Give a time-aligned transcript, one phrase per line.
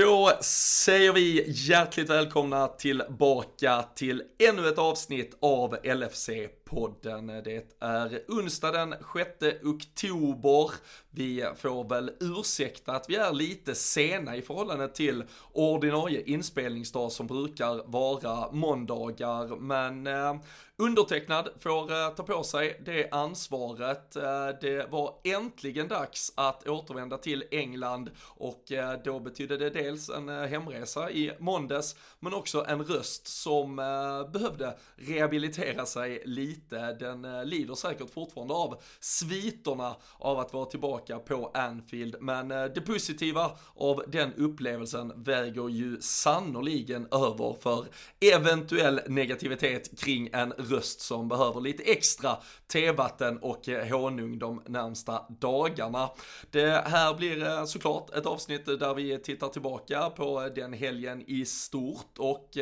[0.00, 6.30] Då säger vi hjärtligt välkomna tillbaka till ännu ett avsnitt av LFC
[6.70, 7.26] podden.
[7.26, 8.94] Det är onsdag den
[9.40, 10.70] 6 oktober.
[11.10, 17.26] Vi får väl ursäkta att vi är lite sena i förhållande till ordinarie inspelningsdag som
[17.26, 20.34] brukar vara måndagar, men eh,
[20.80, 24.16] Undertecknad får eh, ta på sig det ansvaret.
[24.16, 30.08] Eh, det var äntligen dags att återvända till England och eh, då betydde det dels
[30.10, 36.59] en eh, hemresa i måndags men också en röst som eh, behövde rehabilitera sig lite.
[36.68, 42.64] Den eh, lider säkert fortfarande av sviterna av att vara tillbaka på Anfield men eh,
[42.64, 47.86] det positiva av den upplevelsen väger ju sannoliken över för
[48.34, 55.24] eventuell negativitet kring en röst som behöver lite extra tevatten och eh, honung de närmsta
[55.28, 56.10] dagarna.
[56.50, 62.18] Det här blir såklart ett avsnitt där vi tittar tillbaka på den helgen i stort
[62.18, 62.56] och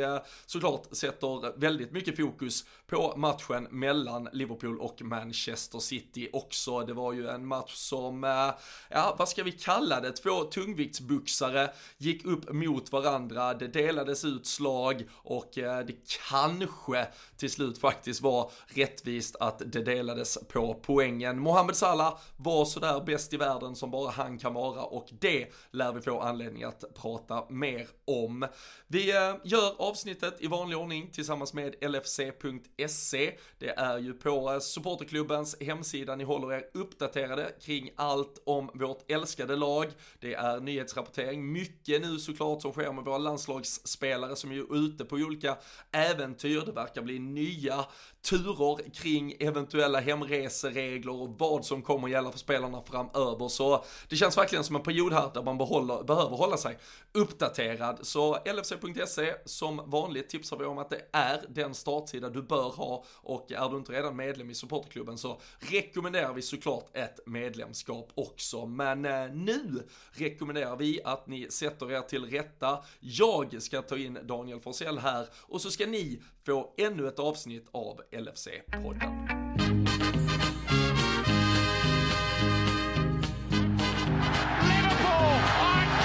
[0.46, 6.80] såklart sätter väldigt mycket fokus på matchen mellan Liverpool och Manchester City också.
[6.80, 8.50] Det var ju en match som, eh,
[8.88, 14.46] ja vad ska vi kalla det, två tungviktsboxare gick upp mot varandra, det delades ut
[14.46, 15.94] slag och eh, det
[16.28, 21.40] kanske till slut faktiskt var rättvist att det delades på poängen.
[21.40, 25.92] Mohamed Salah var sådär bäst i världen som bara han kan vara och det lär
[25.92, 28.46] vi få anledning att prata mer om.
[28.86, 33.34] Vi eh, gör avsnittet i vanlig ordning tillsammans med LFC.se.
[33.58, 39.56] Det är ju på supporterklubbens hemsida ni håller er uppdaterade kring allt om vårt älskade
[39.56, 39.86] lag.
[40.20, 45.16] Det är nyhetsrapportering, mycket nu såklart som sker med våra landslagsspelare som är ute på
[45.16, 45.56] olika
[45.92, 46.62] äventyr.
[46.66, 47.84] Det verkar bli nya
[48.22, 53.48] turer kring eventuella hemreseregler och vad som kommer gälla för spelarna framöver.
[53.48, 56.78] Så det känns verkligen som en period här där man behåller, behöver hålla sig
[57.12, 57.98] uppdaterad.
[58.02, 63.04] Så LFC.se som vanligt tipsar vi om att det är den startsida du bör ha
[63.14, 68.66] och är du inte redan medlem i supporterklubben så rekommenderar vi såklart ett medlemskap också.
[68.66, 72.84] Men eh, nu rekommenderar vi att ni sätter er till rätta.
[73.00, 77.68] Jag ska ta in Daniel Forsell här och så ska ni få ännu ett avsnitt
[77.72, 79.12] av LFC-podden.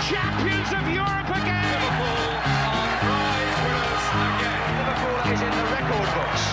[0.10, 1.64] champions of Europe again.
[1.74, 2.28] Liverpool
[2.76, 4.62] are prize winners again.
[4.80, 6.44] Liverpool is in the record books.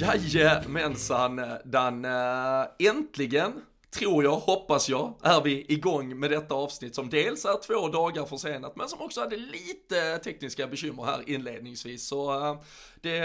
[0.00, 2.04] Jajamensan, Dan.
[2.04, 7.66] Äh, äntligen tror jag, hoppas jag, är vi igång med detta avsnitt som dels är
[7.66, 12.06] två dagar försenat men som också hade lite tekniska bekymmer här inledningsvis.
[12.08, 12.60] Så äh,
[13.00, 13.20] det,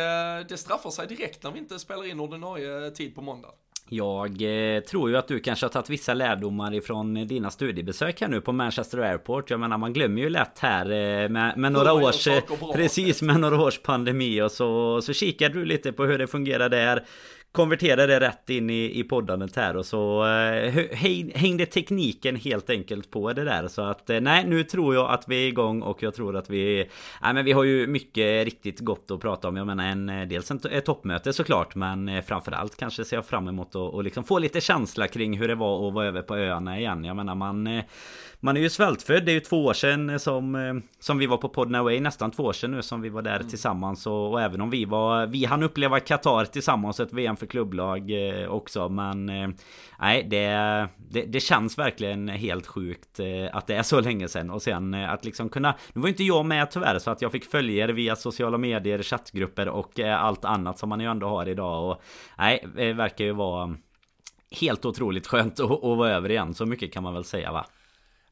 [0.50, 3.50] det straffar sig direkt när vi inte spelar in ordinarie tid på måndag.
[3.90, 4.32] Jag
[4.76, 8.42] eh, tror ju att du kanske har tagit vissa lärdomar ifrån dina studiebesök här nu
[8.42, 9.50] på Manchester Airport.
[9.50, 12.28] Jag menar man glömmer ju lätt här eh, med, med några års...
[12.74, 16.70] Precis med några års pandemi och så, så kikar du lite på hur det fungerar
[16.70, 17.06] där
[17.56, 20.86] konverterade det rätt in i, i poddandet här och så eh,
[21.36, 23.68] hängde tekniken helt enkelt på det där.
[23.68, 26.50] Så att eh, nej nu tror jag att vi är igång och jag tror att
[26.50, 26.90] vi
[27.22, 29.58] Nej men vi har ju mycket riktigt gott att prata om.
[29.58, 33.26] Jag menar en eh, dels en, ett toppmöte såklart men eh, framförallt kanske ser jag
[33.26, 36.22] fram emot att och liksom få lite känsla kring hur det var att vara över
[36.22, 37.04] på öarna igen.
[37.04, 37.84] Jag menar man eh,
[38.40, 39.26] man är ju svältfödd.
[39.26, 42.00] Det är ju två år sedan som, eh, som vi var på Podden Away.
[42.00, 43.50] Nästan två år sedan nu som vi var där mm.
[43.50, 44.08] tillsammans.
[44.08, 45.28] Och, och, även om vi var...
[45.28, 47.00] Vi hann uppleva Qatar tillsammans.
[47.00, 48.90] Ett VM för klubblag eh, också.
[48.90, 49.50] Men eh,
[50.00, 50.48] nej, det,
[51.10, 53.20] det, det, känns verkligen helt sjukt
[53.52, 54.50] att det är så länge sedan.
[54.50, 55.76] Och sen att liksom kunna...
[55.94, 57.00] Nu var inte jag med tyvärr.
[57.00, 61.00] Så att jag fick följa er via sociala medier, chattgrupper och allt annat som man
[61.00, 61.92] ju ändå har idag.
[61.92, 62.02] Och
[62.38, 63.76] nej, det verkar ju vara
[64.52, 66.54] helt otroligt skönt att, att vara över igen.
[66.54, 67.66] Så mycket kan man väl säga va?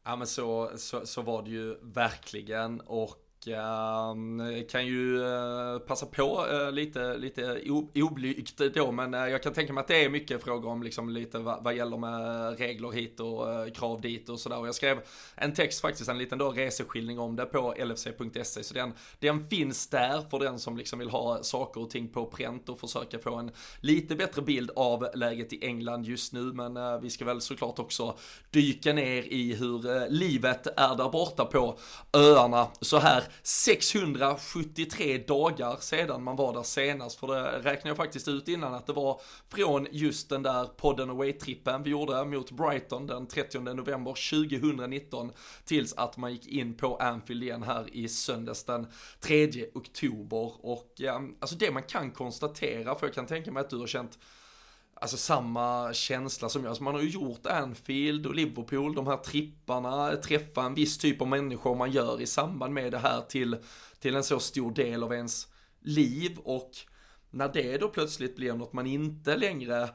[0.04, 2.82] Ja men så, så, så var det ju verkligen.
[2.82, 7.62] Och Ehm, kan ju eh, passa på eh, lite, lite
[7.96, 11.10] oblygt då, men eh, jag kan tänka mig att det är mycket frågor om liksom
[11.10, 14.60] lite vad, vad gäller med regler hit och krav dit och sådär.
[14.60, 15.02] Och jag skrev
[15.36, 19.88] en text faktiskt, en liten då reseskildring om det på lfc.se, så den, den finns
[19.88, 23.36] där för den som liksom vill ha saker och ting på pränt och försöka få
[23.36, 26.42] en lite bättre bild av läget i England just nu.
[26.42, 28.18] Men vi ska väl såklart också
[28.52, 31.78] dyka ner i hur livet är där borta på
[32.14, 38.28] öarna så här 673 dagar sedan man var där senast, för det räknade jag faktiskt
[38.28, 43.08] ut innan att det var från just den där podden away-trippen vi gjorde mot Brighton
[43.08, 45.32] den 30 november 2019
[45.66, 48.88] tills att man gick in på Anfield igen här i söndags den
[49.20, 50.66] 3 oktober.
[50.66, 53.88] Och ja, alltså det man kan konstatera, för jag kan tänka mig att du har
[53.88, 54.20] känt
[55.04, 56.70] alltså samma känsla som jag.
[56.70, 61.22] Alltså man har ju gjort Anfield och Liverpool, de här tripparna, träffa en viss typ
[61.22, 63.58] av människor man gör i samband med det här till,
[64.00, 65.48] till en så stor del av ens
[65.82, 66.72] liv och
[67.32, 69.90] när det då plötsligt blir något man inte längre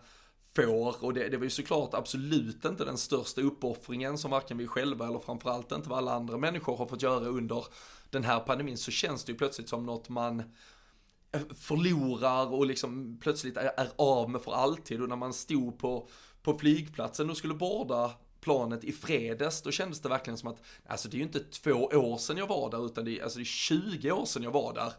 [0.57, 4.67] får och det, det var ju såklart absolut inte den största uppoffringen som varken vi
[4.67, 7.65] själva eller framförallt inte vad alla andra människor har fått göra under
[8.11, 10.43] den här pandemin så känns det ju plötsligt som något man
[11.61, 16.09] förlorar och liksom plötsligt är, är av med för alltid och när man stod på,
[16.43, 21.09] på flygplatsen och skulle borda planet i fredags, då kändes det verkligen som att, alltså
[21.09, 23.43] det är ju inte två år sedan jag var där, utan det är, alltså det
[23.43, 24.93] är 20 år sedan jag var där.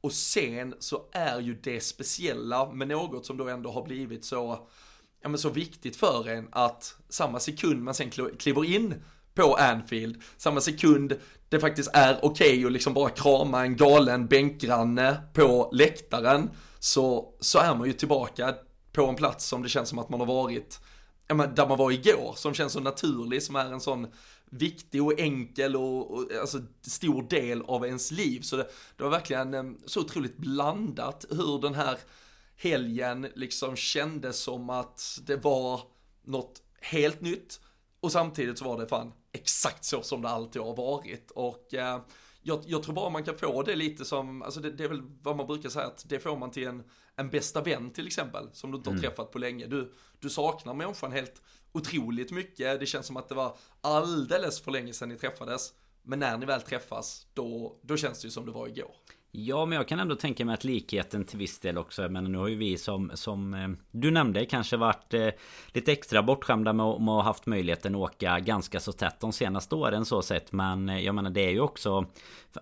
[0.00, 4.68] Och sen så är ju det speciella med något som då ändå har blivit så,
[5.22, 8.94] ja men så viktigt för en att samma sekund man sen kliver in
[9.34, 11.16] på Anfield, samma sekund
[11.48, 17.34] det faktiskt är okej okay att liksom bara krama en galen bänkgranne på läktaren, så,
[17.40, 18.54] så är man ju tillbaka
[18.92, 20.80] på en plats som det känns som att man har varit,
[21.28, 24.06] där man var igår, som känns så naturlig, som är en sån
[24.50, 28.40] viktig och enkel och, och alltså stor del av ens liv.
[28.40, 28.66] Så det,
[28.96, 31.98] det var verkligen eh, så otroligt blandat hur den här
[32.56, 35.80] helgen liksom kändes som att det var
[36.24, 37.60] något helt nytt
[38.06, 42.00] och samtidigt så var det fan exakt så som det alltid har varit och eh,
[42.42, 45.02] jag, jag, tror bara man kan få det lite som, alltså det, det, är väl
[45.22, 46.84] vad man brukar säga att det får man till en,
[47.16, 49.02] en bästa vän till exempel, som du inte har mm.
[49.02, 49.66] träffat på länge.
[49.66, 51.42] Du, du saknar människan helt
[51.72, 55.72] otroligt mycket, det känns som att det var alldeles för länge sedan ni träffades.
[56.02, 58.94] Men när ni väl träffas, då, då känns det ju som det var igår.
[59.38, 62.08] Ja, men jag kan ändå tänka mig att likheten till viss del också.
[62.08, 65.28] Men nu har ju vi som, som eh, du nämnde kanske varit eh,
[65.72, 69.74] lite extra bortskämda med, att ha haft möjligheten att åka ganska så tätt de senaste
[69.74, 70.52] åren så sett.
[70.52, 72.06] Men eh, jag menar det är ju också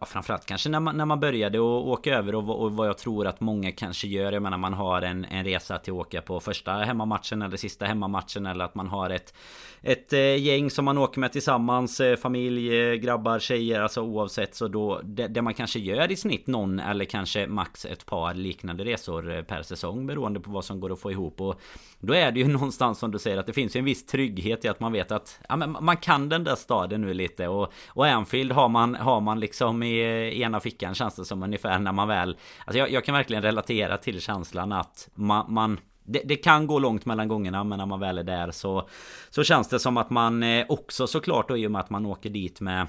[0.01, 2.99] ja, framförallt kanske när man, när man började att åka över och, och, vad jag
[2.99, 4.33] tror att många kanske gör.
[4.33, 7.85] Jag menar man har en, en resa till att åka på första hemmamatchen eller sista
[7.85, 9.35] hemmamatchen eller att man har ett
[9.83, 15.01] ett eh, gäng som man åker med tillsammans Familj, grabbar, tjejer Alltså oavsett så då
[15.05, 19.37] det, det, man kanske gör i snitt någon eller kanske max ett par liknande resor
[19.37, 21.41] eh, per säsong Beroende på vad som går att få ihop.
[21.41, 21.61] Och
[21.99, 24.69] Då är det ju någonstans som du säger att det finns en viss trygghet i
[24.69, 27.49] att man vet att ja, men Man kan den där staden nu lite.
[27.49, 31.79] Och Och Anfield har man, har man liksom i ena fickan känns det som ungefär
[31.79, 36.23] när man väl Alltså jag, jag kan verkligen relatera till känslan att man, man det,
[36.25, 38.89] det, kan gå långt mellan gångerna men när man väl är där så
[39.31, 42.07] Så känns det som att man eh, också såklart då i och med att man
[42.07, 42.87] åker dit med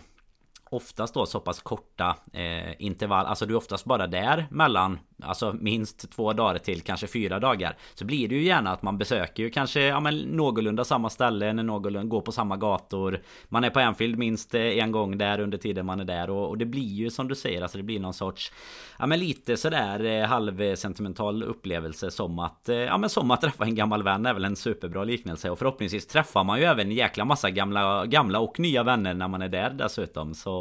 [0.70, 5.56] Oftast då så pass korta eh, intervall Alltså du är oftast bara där mellan Alltså
[5.60, 9.44] minst två dagar till kanske fyra dagar Så blir det ju gärna att man besöker
[9.44, 13.22] ju kanske ja, men någorlunda samma ställen någorlunda, Går på samma gator.
[13.50, 16.50] Man är på Anfield minst eh, en gång där under tiden man är där och,
[16.50, 18.52] och det blir ju som du säger Alltså det blir någon sorts
[19.00, 23.64] Ja men lite sådär eh, halvsentimental upplevelse som att eh, Ja men som att träffa
[23.64, 25.50] en gammal vän är väl en superbra liknelse.
[25.50, 29.28] Och förhoppningsvis träffar man ju även en jäkla massa gamla, gamla och nya vänner när
[29.28, 30.34] man är där dessutom.
[30.34, 30.55] Så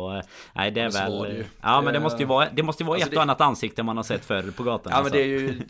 [0.53, 3.07] Nej det är väl Ja men det måste ju vara Det måste ju vara alltså
[3.07, 3.17] ett det...
[3.17, 4.93] och annat ansikte man har sett för på gatan.
[4.93, 5.15] Ja alltså.
[5.15, 5.61] men det är ju,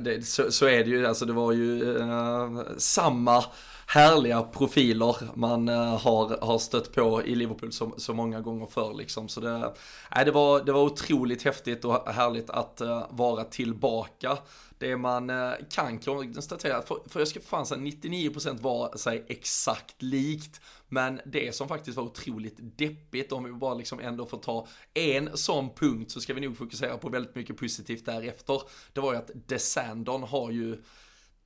[0.00, 3.44] det, så, så, är det ju, alltså det var ju uh, samma
[3.90, 8.94] härliga profiler man eh, har, har stött på i Liverpool så, så många gånger förr
[8.94, 9.28] liksom.
[9.28, 9.74] Så det,
[10.14, 14.38] nej, det, var, det var otroligt häftigt och härligt att eh, vara tillbaka.
[14.78, 20.02] Det man eh, kan konstatera, för, för jag ska fan säga 99% var sig exakt
[20.02, 20.60] likt.
[20.88, 25.36] Men det som faktiskt var otroligt deppigt, om vi bara liksom ändå får ta en
[25.36, 28.62] sån punkt så ska vi nog fokusera på väldigt mycket positivt därefter.
[28.92, 30.82] Det var ju att Desandon har ju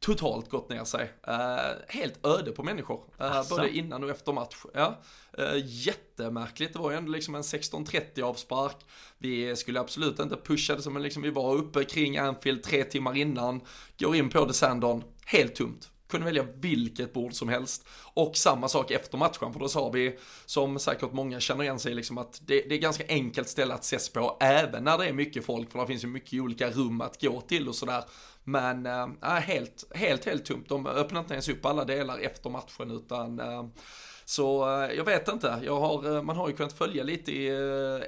[0.02, 1.12] totalt gått ner sig.
[1.28, 3.04] Uh, helt öde på människor.
[3.20, 4.56] Uh, både innan och efter match.
[4.74, 5.02] Ja.
[5.38, 6.72] Uh, jättemärkligt.
[6.72, 8.76] Det var ju ändå liksom en 16.30 avspark.
[9.18, 12.84] Vi skulle absolut inte pusha det som en liksom, vi var uppe kring Anfield tre
[12.84, 13.60] timmar innan.
[13.98, 17.88] Går in på Desandon, helt tomt kunde välja vilket bord som helst.
[18.14, 21.94] Och samma sak efter matchen, för då sa vi, som säkert många känner igen sig,
[21.94, 25.12] liksom att det, det är ganska enkelt ställe att ses på, även när det är
[25.12, 28.04] mycket folk, för det finns ju mycket olika rum att gå till och sådär.
[28.44, 30.68] Men äh, helt, helt, helt tomt.
[30.68, 33.66] De öppnar inte ens upp alla delar efter matchen, utan äh,
[34.24, 37.48] så eh, jag vet inte, jag har, man har ju kunnat följa lite i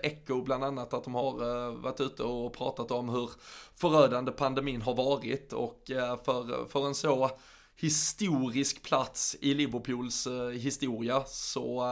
[0.02, 3.30] Echo bland annat att de har varit ute och pratat om hur
[3.74, 5.82] förödande pandemin har varit och
[6.24, 7.30] för, för en så
[7.76, 11.84] historisk plats i Liverpools historia så,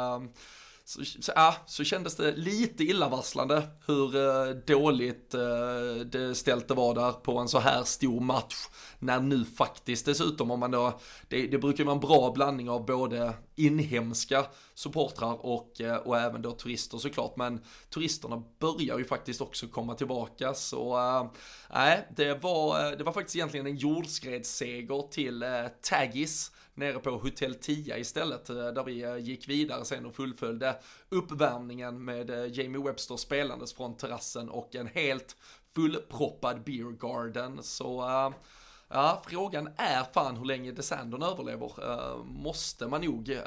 [0.85, 5.41] så, så, ja, så kändes det lite illavarslande hur eh, dåligt eh,
[6.07, 8.55] det ställt det var där på en så här stor match.
[8.99, 12.87] När nu faktiskt dessutom, om man då, det, det brukar vara en bra blandning av
[12.87, 17.37] både inhemska supportrar och, eh, och även då turister såklart.
[17.37, 17.61] Men
[17.91, 20.55] turisterna börjar ju faktiskt också komma tillbaka.
[20.55, 21.31] Så eh,
[21.75, 25.49] nej, äh, det, var, eh, det var faktiskt egentligen en jordskredsseger till äh,
[25.83, 30.77] Taggis nere på Hotell 10 istället, eh, där vi eh, gick vidare sen och fullföljde
[31.09, 35.37] uppvärmningen med eh, Jamie Webster spelandes från terrassen och en helt
[35.75, 37.63] fullproppad beer garden.
[37.63, 38.03] Så
[38.95, 41.67] Ja, frågan är fan hur länge Desandon överlever.
[41.67, 43.39] Uh, måste man nog uh,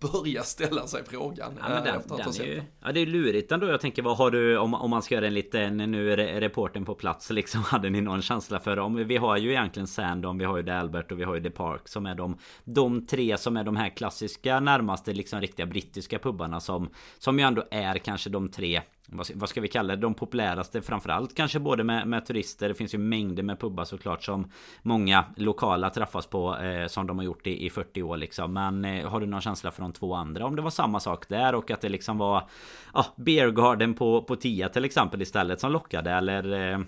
[0.00, 1.58] börja ställa sig frågan.
[1.62, 3.66] Ja, men den, uh, den är ju, ja, det är lurigt ändå.
[3.66, 5.76] Jag tänker, vad har du om, om man ska göra en liten...
[5.76, 7.62] Nu är reporten på plats liksom.
[7.66, 10.70] Hade ni någon känsla för om Vi har ju egentligen Sandon, vi har ju The
[10.70, 13.76] Albert och vi har ju The Park som är de, de tre som är de
[13.76, 18.82] här klassiska närmaste liksom riktiga brittiska pubbarna som, som ju ändå är kanske de tre
[19.08, 20.02] vad ska vi kalla det?
[20.02, 24.24] De populäraste framförallt kanske både med, med, turister Det finns ju mängder med pubbar såklart
[24.24, 24.50] som
[24.82, 28.84] Många lokala träffas på eh, Som de har gjort i, i 40 år liksom Men
[28.84, 30.46] eh, har du någon känsla för de två andra?
[30.46, 32.48] Om det var samma sak där och att det liksom var
[32.94, 36.80] Ja, Beergarden på, på Tia till exempel istället som lockade eller eh...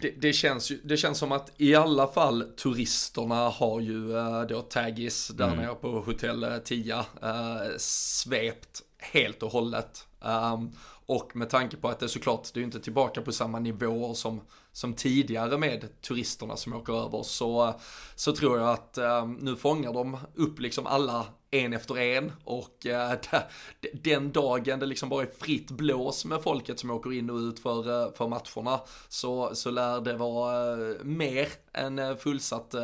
[0.00, 4.42] det, det, känns ju, det känns som att i alla fall turisterna har ju eh,
[4.42, 5.58] då Taggis där mm.
[5.58, 10.06] nere på hotell Tia eh, svept helt och hållet.
[10.20, 10.72] Um,
[11.06, 14.14] och med tanke på att det såklart, det är ju inte tillbaka på samma nivåer
[14.14, 14.40] som,
[14.72, 17.74] som tidigare med turisterna som åker över, så,
[18.14, 22.32] så tror jag att eh, nu fångar de upp liksom alla en efter en.
[22.44, 23.12] Och eh,
[23.92, 27.58] den dagen det liksom bara är fritt blås med folket som åker in och ut
[27.58, 32.74] för, eh, för matcherna så, så lär det vara eh, mer än eh, fullsatt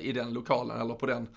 [0.00, 1.28] i den lokalen eller på den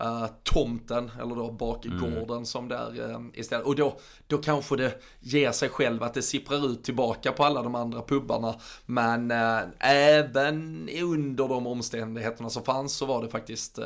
[0.00, 2.44] uh, tomten eller då bakgården mm.
[2.44, 3.66] som det uh, istället.
[3.66, 7.62] Och då, då kanske det ger sig själv att det sipprar ut tillbaka på alla
[7.62, 8.54] de andra pubbarna.
[8.86, 13.78] Men uh, även under de omständigheterna som fanns så var det faktiskt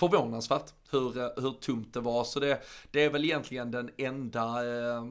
[0.00, 2.24] förvånansvärt hur, hur tomt det var.
[2.24, 5.04] Så det, det är väl egentligen den enda eh,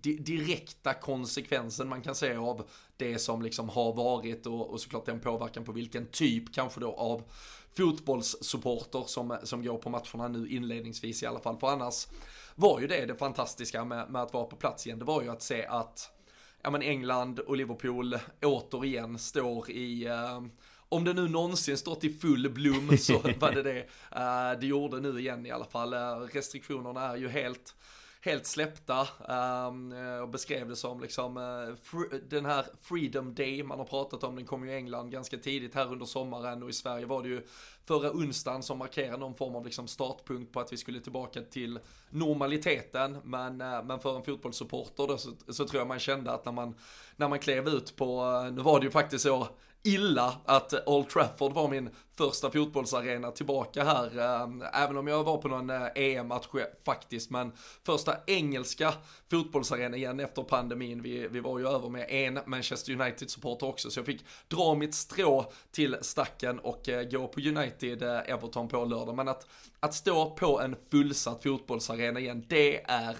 [0.00, 5.06] di direkta konsekvensen man kan se av det som liksom har varit och, och såklart
[5.06, 7.22] den påverkan på vilken typ kanske då av
[7.78, 11.58] fotbollssupporter som, som går på matcherna nu inledningsvis i alla fall.
[11.58, 12.06] För annars
[12.54, 14.98] var ju det det fantastiska med, med att vara på plats igen.
[14.98, 16.10] Det var ju att se att
[16.62, 20.46] ja, men England och Liverpool återigen står i uh,
[20.88, 23.80] om det nu någonsin stått i full blom så var det det.
[24.16, 25.94] Uh, det gjorde nu igen i alla fall.
[25.94, 27.74] Uh, restriktionerna är ju helt
[28.20, 29.08] helt släppta
[29.68, 34.36] um, och beskrev det som liksom uh, den här Freedom Day man har pratat om,
[34.36, 37.28] den kom ju i England ganska tidigt här under sommaren och i Sverige var det
[37.28, 37.46] ju
[37.88, 41.78] förra onsdagen som markerade någon form av liksom startpunkt på att vi skulle tillbaka till
[42.10, 43.18] normaliteten.
[43.24, 46.52] Men, eh, men för en fotbollssupporter då så, så, tror jag man kände att när
[46.52, 46.74] man,
[47.16, 49.48] när man klev ut på, eh, nu var det ju faktiskt så
[49.82, 54.18] illa att Old Trafford var min första fotbollsarena tillbaka här.
[54.18, 56.46] Eh, även om jag var på någon EM-match
[56.84, 57.30] faktiskt.
[57.30, 57.52] Men
[57.86, 58.94] första engelska
[59.30, 61.02] fotbollsarena igen efter pandemin.
[61.02, 63.90] Vi, vi var ju över med en Manchester United-supporter också.
[63.90, 69.16] Så jag fick dra mitt strå till stacken och gå på United United-Everton på lördag.
[69.16, 69.46] Men att,
[69.80, 73.16] att stå på en fullsatt fotbollsarena igen, det är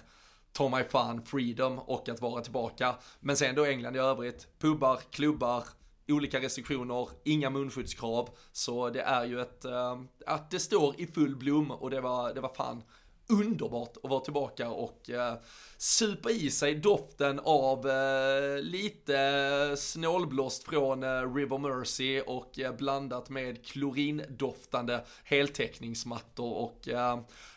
[0.52, 2.94] ta mig fan freedom och att vara tillbaka.
[3.20, 5.64] Men sen då England i övrigt, pubbar, klubbar,
[6.08, 8.28] olika restriktioner, inga munskyddskrav.
[8.52, 12.34] Så det är ju ett, äh, att det står i full blom och det var,
[12.34, 12.82] det var fan
[13.28, 15.34] underbart att vara tillbaka och äh,
[15.78, 23.30] supa i sig doften av äh, lite snålblåst från äh, River Mercy och äh, blandat
[23.30, 26.88] med klorindoftande heltäckningsmattor och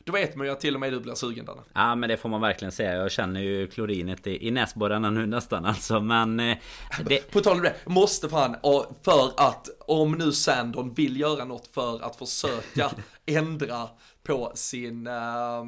[0.04, 1.62] då vet man ju att till och med du blir sugen Danne.
[1.74, 2.96] Ja men det får man verkligen säga.
[2.96, 6.00] Jag känner ju klorinet i, i näsborrarna nu nästan alltså.
[6.00, 6.40] Men...
[6.40, 6.58] Eh,
[7.06, 7.32] det...
[7.32, 8.56] På tal om det, måste fan,
[9.04, 12.92] för att om nu Sandon vill göra något för att försöka
[13.26, 13.90] ändra
[14.32, 15.66] på sin, äh,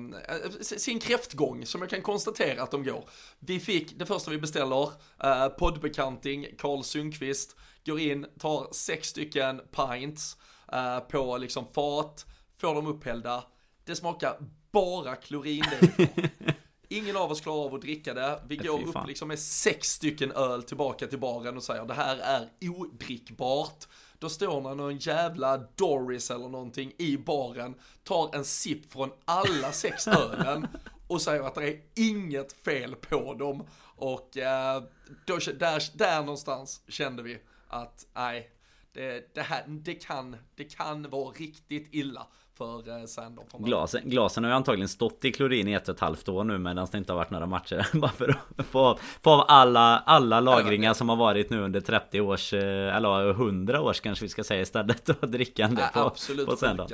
[0.61, 3.09] sin kräftgång som jag kan konstatera att de går.
[3.39, 4.89] Vi fick, det första vi beställer,
[5.23, 7.55] äh, poddbekanting, Karl Sundqvist,
[7.85, 10.37] går in, tar sex stycken pints
[10.73, 12.25] äh, på liksom fat,
[12.57, 13.43] får dem upphällda,
[13.85, 14.37] det smakar
[14.71, 15.65] bara klorin
[16.89, 18.39] Ingen av oss klarar av att dricka det.
[18.47, 22.17] Vi går upp liksom med sex stycken öl tillbaka till baren och säger det här
[22.17, 23.87] är odrickbart.
[24.23, 29.71] Då står man någon jävla Doris eller någonting i baren, tar en sipp från alla
[29.71, 30.67] sex ölen
[31.07, 33.67] och säger att det är inget fel på dem.
[33.95, 34.83] Och eh,
[35.25, 38.49] då, där, där någonstans kände vi att nej,
[38.93, 42.27] det, det, här, det, kan, det kan vara riktigt illa
[42.63, 43.45] för eh, Sandon.
[43.57, 46.57] Glasen, glasen har ju antagligen stått i klorin i ett och ett halvt år nu
[46.57, 47.87] medan det inte har varit några matcher.
[47.97, 52.21] Bara för att få, få av alla, alla lagringar som har varit nu under 30
[52.21, 55.09] års, eh, eller 100 års kanske vi ska säga istället.
[55.09, 56.87] Och drickande på, absolut på söndag.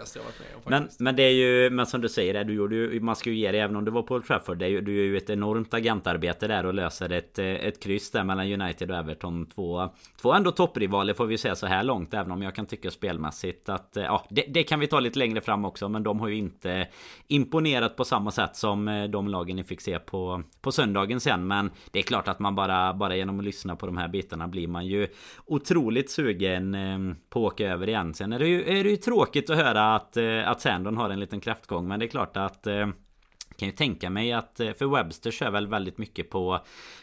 [0.65, 3.35] Men, men det är ju, men som du säger, du gjorde ju, man ska ju
[3.35, 4.57] ge dig även om du var på Old Trafford.
[4.57, 8.11] Det är ju, du gör ju ett enormt agentarbete där och löser ett, ett kryss
[8.11, 9.45] där mellan United och Everton.
[9.45, 9.89] Två,
[10.21, 12.13] två ändå topprivaler får vi säga så här långt.
[12.13, 15.41] Även om jag kan tycka spelmässigt att, ja, det, det kan vi ta lite längre
[15.41, 15.89] fram också.
[15.89, 16.87] Men de har ju inte
[17.27, 21.47] imponerat på samma sätt som eh, de lagen ni fick se på, på söndagen sen.
[21.47, 24.47] Men det är klart att man bara, bara genom att lyssna på de här bitarna
[24.47, 25.07] blir man ju
[25.45, 28.13] otroligt sugen eh, på att åka över igen.
[28.13, 31.09] Sen är det ju, är det ju tråkigt att höra att, eh, att Sandon har
[31.09, 31.87] en liten kräftgång.
[31.87, 32.67] Men det är klart att
[33.59, 36.59] kan ju tänka mig att för Webster kör väl väldigt mycket på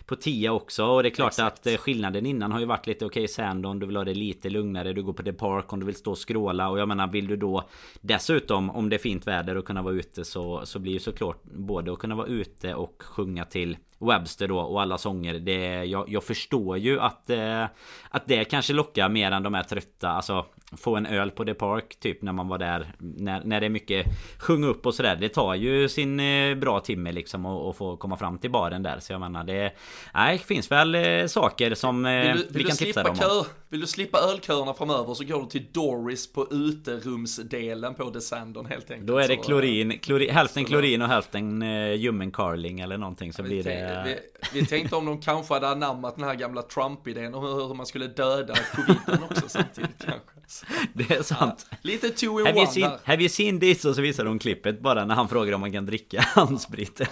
[0.07, 1.67] På Tia också och det är klart Exakt.
[1.67, 4.51] att skillnaden innan har ju varit lite okej okay, Sandon du vill ha det lite
[4.51, 7.07] lugnare Du går på The Park om du vill stå och skråla och jag menar
[7.07, 7.69] vill du då
[8.01, 11.43] Dessutom om det är fint väder och kunna vara ute så Så blir ju såklart
[11.45, 15.35] både att kunna vara ute och sjunga till Webster då och alla sånger.
[15.35, 17.65] Det, jag, jag förstår ju att, eh,
[18.11, 20.09] att det kanske lockar mer än de här trötta.
[20.09, 22.93] Alltså få en öl på The Park typ när man var där.
[22.99, 24.07] När, när det är mycket
[24.39, 25.17] sjung upp och sådär.
[25.17, 28.99] Det tar ju sin eh, bra timme liksom att få komma fram till baren där.
[29.01, 29.73] Så jag menar det...
[30.15, 33.17] Nej, det finns väl eh, saker som eh, vill du, vi kan tipsa dem om.
[33.17, 38.67] Kö, vill du slippa ölköerna framöver så går du till Doris på uterumsdelen på Desandon
[38.67, 39.07] helt enkelt.
[39.07, 43.43] Då är det klorin, klorin hälften klorin och hälften uh, ljummen carling eller någonting så
[43.43, 47.45] blir det vi, vi tänkte om de kanske hade anammat den här gamla Trump-idén om
[47.45, 50.36] hur man skulle döda coviden också samtidigt kanske.
[50.93, 51.67] Det är sant.
[51.71, 52.99] Ja, lite two in have one seen, där.
[53.05, 53.85] Have you seen this?
[53.85, 57.07] Och så visar de klippet bara när han frågar om man kan dricka handspriten.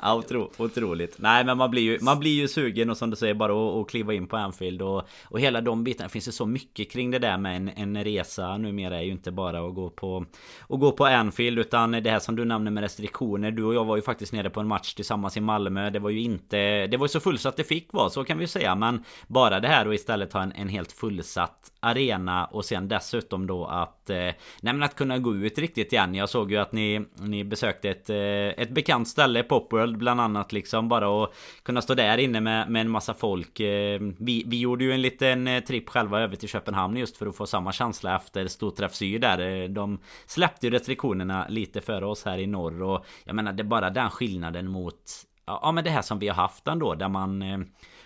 [0.00, 1.14] ja, otro, otroligt.
[1.18, 3.88] Nej men man blir ju, man blir ju sugen och som du säger bara att,
[3.88, 6.08] kliva in på Anfield och, och hela de bitarna.
[6.08, 9.12] Det finns ju så mycket kring det där med en, en resa numera är ju
[9.12, 10.26] inte bara att gå på
[10.68, 13.50] att gå på Anfield utan det här som du nämner med restriktioner.
[13.50, 15.90] Du och jag var ju faktiskt nere på en match tillsammans i Malmö.
[15.90, 16.86] Det var ju inte...
[16.86, 18.74] Det var ju så fullsatt det fick vara, så kan vi säga.
[18.74, 23.46] Men bara det här och istället ha en, en helt fullsatt arena och sen dessutom
[23.46, 24.10] då att...
[24.10, 26.14] Eh, nej att kunna gå ut riktigt igen.
[26.14, 30.52] Jag såg ju att ni, ni besökte ett, eh, ett bekant ställe, Popworld bland annat
[30.52, 30.88] liksom.
[30.88, 33.60] Bara att kunna stå där inne med, med en massa folk.
[33.60, 37.26] Eh, vi, vi gjorde ju en liten eh, tripp själva över till Köpenhamn just för
[37.26, 39.62] att få samma känsla efter Storträff Syd där.
[39.62, 43.62] Eh, de släppte ju restriktionerna lite före oss här i norr och jag menar det
[43.62, 47.08] är bara den skillnaden mot Ja men det här som vi har haft ändå där
[47.08, 47.58] man eh,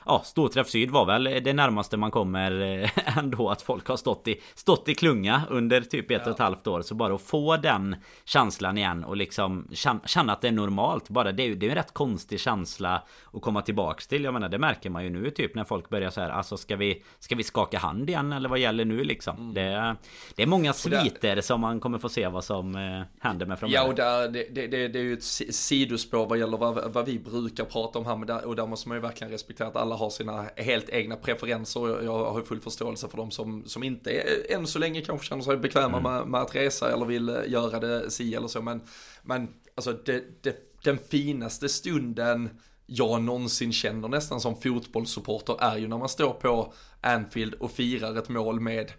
[0.07, 4.29] ja, Storträff Syd var väl det närmaste man kommer eh, ändå att folk har stått
[4.29, 6.31] i, stått i klunga under typ ett ja.
[6.31, 6.83] och ett halvt år.
[6.83, 9.69] Så bara att få den känslan igen och liksom
[10.05, 11.09] känna att det är normalt.
[11.09, 14.25] Bara det, är, det är en rätt konstig känsla att komma tillbaks till.
[14.25, 16.31] Jag menar det märker man ju nu typ när folk börjar så här.
[16.31, 19.37] Alltså ska vi, ska vi skaka hand igen eller vad gäller nu liksom?
[19.37, 19.55] Mm.
[19.55, 19.97] Det,
[20.35, 23.79] det är många sviter som man kommer få se vad som eh, händer med framöver.
[23.79, 27.07] Ja och där, det, det, det, det är ju ett sidospår vad gäller vad, vad
[27.07, 28.17] vi brukar prata om här.
[28.17, 30.89] Men där, och där måste man ju verkligen respektera att alla alla har sina helt
[30.89, 32.03] egna preferenser.
[32.05, 35.43] Jag har full förståelse för de som, som inte är, än så länge kanske känner
[35.43, 36.13] sig bekväma mm.
[36.13, 38.63] med, med, att resa eller vill eh, göra det si eller så.
[38.63, 38.81] Men,
[39.23, 42.49] men alltså det, det, den finaste stunden
[42.87, 48.17] jag någonsin känner nästan som fotbollssupporter är ju när man står på Anfield och firar
[48.17, 48.93] ett mål med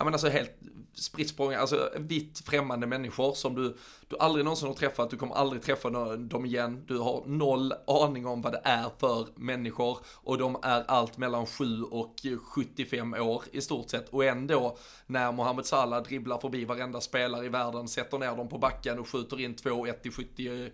[0.00, 0.50] ja men alltså helt
[0.94, 3.76] spritt alltså vitt främmande människor som du,
[4.08, 8.26] du aldrig någonsin har träffat, du kommer aldrig träffa dem igen, du har noll aning
[8.26, 9.98] om vad det är för människor.
[10.14, 12.14] Och de är allt mellan 7 och
[12.54, 14.08] 75 år i stort sett.
[14.08, 18.58] Och ändå när Mohamed Salah dribblar förbi varenda spelare i världen, sätter ner dem på
[18.58, 20.70] backen och skjuter in 2-1 i 70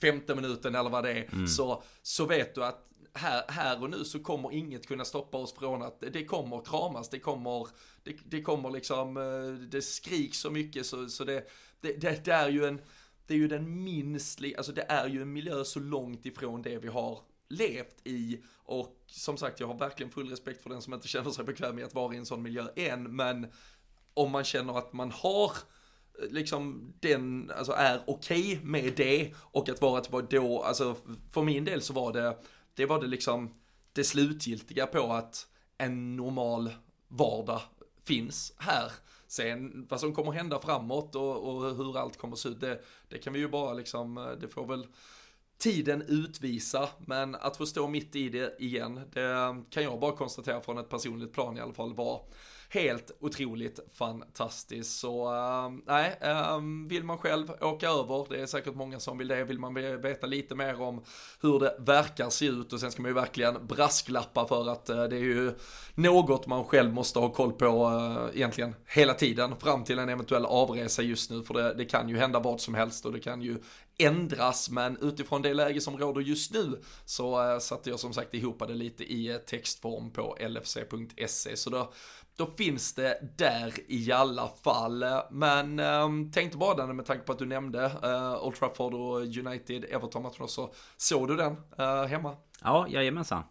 [0.00, 1.46] femte minuten eller vad det är, mm.
[1.46, 2.84] så, så vet du att
[3.18, 7.08] här, här och nu så kommer inget kunna stoppa oss från att det kommer kramas,
[7.10, 7.68] det kommer,
[8.02, 11.44] det, det kommer liksom, eh, det skriks så mycket så, så det,
[11.80, 12.80] det, det, det är ju en,
[13.26, 16.78] det är ju den minst, alltså det är ju en miljö så långt ifrån det
[16.78, 18.42] vi har levt i.
[18.56, 21.76] Och som sagt jag har verkligen full respekt för den som inte känner sig bekväm
[21.76, 23.16] med att vara i en sån miljö än.
[23.16, 23.46] Men
[24.14, 25.52] om man känner att man har
[26.22, 30.96] eh, liksom den, alltså är okej okay med det och att vara tillbaka då, alltså
[31.30, 32.38] för min del så var det
[32.78, 33.54] det var det liksom
[33.92, 35.46] det slutgiltiga på att
[35.78, 36.70] en normal
[37.08, 37.60] vardag
[38.04, 38.92] finns här.
[39.26, 43.18] Sen vad som kommer hända framåt och, och hur allt kommer se ut, det, det,
[43.18, 44.86] kan vi ju bara liksom, det får väl
[45.58, 46.88] tiden utvisa.
[47.06, 50.88] Men att få stå mitt i det igen, det kan jag bara konstatera från ett
[50.88, 52.22] personligt plan i alla fall var
[52.68, 54.98] helt otroligt fantastiskt.
[55.00, 59.28] Så ehm, nej, ehm, vill man själv åka över, det är säkert många som vill
[59.28, 61.04] det, vill man veta lite mer om
[61.40, 65.04] hur det verkar se ut och sen ska man ju verkligen brasklappa för att eh,
[65.04, 65.52] det är ju
[65.94, 70.46] något man själv måste ha koll på eh, egentligen hela tiden fram till en eventuell
[70.46, 73.42] avresa just nu, för det, det kan ju hända vad som helst och det kan
[73.42, 73.58] ju
[73.98, 78.34] ändras, men utifrån det läge som råder just nu så äh, satte jag som sagt
[78.34, 81.92] ihop det lite i textform på lfc.se, så då,
[82.38, 85.04] då finns det där i alla fall.
[85.30, 89.20] Men äh, tänkte bara den med tanke på att du nämnde äh, Old Trafford och
[89.20, 92.36] United, Everton-matcherna, så såg du den äh, hemma?
[92.62, 93.42] Ja, jajamensan.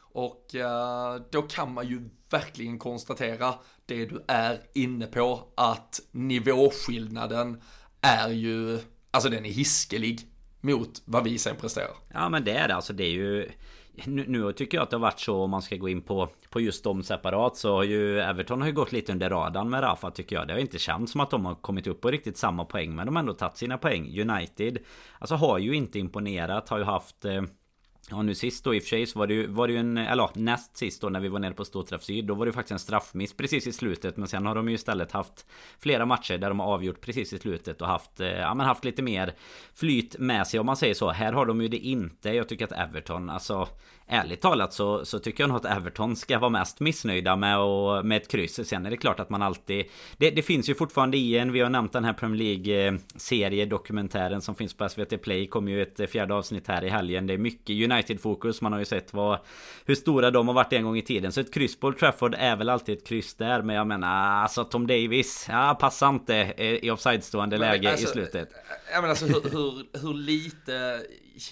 [0.00, 3.54] Och äh, då kan man ju verkligen konstatera
[3.86, 7.62] det du är inne på, att nivåskillnaden
[8.00, 8.78] är ju
[9.10, 10.20] Alltså den är hiskelig
[10.60, 11.94] mot vad vi sen presterar.
[12.12, 12.74] Ja men det är det.
[12.74, 13.50] Alltså det är ju...
[14.04, 16.28] Nu, nu, tycker jag att det har varit så om man ska gå in på,
[16.50, 19.82] på just dem separat så har ju Everton har ju gått lite under radarn med
[19.82, 20.48] Rafa tycker jag.
[20.48, 23.06] Det har inte känts som att de har kommit upp på riktigt samma poäng men
[23.06, 24.20] de har ändå tagit sina poäng.
[24.20, 24.78] United
[25.18, 26.68] alltså har ju inte imponerat.
[26.68, 27.42] Har ju haft eh,
[28.10, 29.78] Ja nu sist då i och för sig så var det ju, var det ju
[29.78, 32.48] en, eller näst sist då när vi var nere på Storträff Syd Då var det
[32.48, 35.46] ju faktiskt en straffmiss precis i slutet Men sen har de ju istället haft
[35.78, 38.84] flera matcher där de har avgjort precis i slutet och haft, eh, ja men haft
[38.84, 39.34] lite mer
[39.74, 41.10] flyt med sig om man säger så.
[41.10, 42.30] Här har de ju det inte.
[42.30, 43.68] Jag tycker att Everton, alltså
[44.06, 48.06] Ärligt talat så, så tycker jag nog att Everton ska vara mest missnöjda med, och,
[48.06, 48.68] med ett kryss.
[48.68, 49.84] Sen är det klart att man alltid...
[50.16, 54.40] Det, det finns ju fortfarande i en, vi har nämnt den här Premier League-serie, dokumentären
[54.40, 55.46] som finns på SVT Play.
[55.46, 57.26] kommer ju ett fjärde avsnitt här i helgen.
[57.26, 58.60] Det är mycket United-fokus.
[58.60, 59.38] Man har ju sett vad,
[59.84, 61.32] hur stora de har varit en gång i tiden.
[61.32, 63.62] Så ett kryss på Trafford är väl alltid ett kryss där.
[63.62, 68.48] Men jag menar, alltså Tom Davis, ja, passar inte i offside-stående läge alltså, i slutet.
[68.92, 71.00] Jag menar alltså hur, hur, hur lite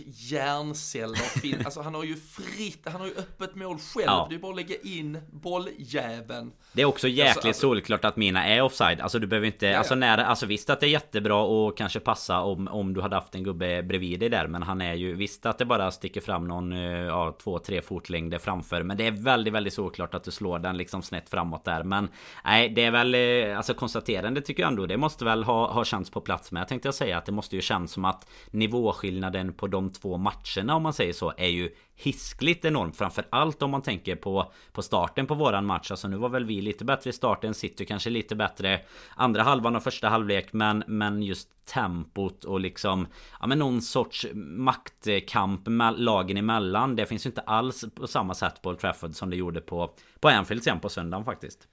[0.07, 1.62] hjärnceller finns.
[1.64, 4.07] Alltså han har ju fritt, han har ju öppet mål själv.
[4.07, 4.27] Ja.
[4.31, 6.53] Det är bara att lägga in bolljäveln.
[6.73, 9.01] Det är också jäkligt alltså, alltså, solklart att mina är offside.
[9.01, 12.01] Alltså du behöver inte, ja, alltså när, alltså visst att det är jättebra och kanske
[12.01, 14.47] passa om, om du hade haft en gubbe bredvid dig där.
[14.47, 17.83] Men han är ju, visst att det bara sticker fram någon, eh, ja två, tre
[17.83, 18.83] fotlängder framför.
[18.83, 21.83] Men det är väldigt, väldigt solklart att du slår den liksom snett framåt där.
[21.83, 22.09] Men
[22.45, 24.87] nej, det är väl, eh, alltså konstaterande tycker jag ändå.
[24.87, 26.61] Det måste väl ha, ha chans på plats med.
[26.61, 30.75] Jag tänkte säga att det måste ju kännas som att nivåskillnaden på de två matcherna
[30.75, 32.97] om man säger så är ju hiskligt enormt.
[32.97, 35.91] Framförallt om man tänker på, på starten på våran match.
[35.91, 38.81] Alltså nu var väl vi lite bättre i starten City kanske lite bättre
[39.17, 43.07] Andra halvan av första halvlek men, men just tempot och liksom
[43.41, 48.35] Ja men någon sorts maktkamp med lagen emellan Det finns ju inte alls på samma
[48.35, 51.69] sätt på Old Trafford som det gjorde på På Anfield sen på söndagen faktiskt.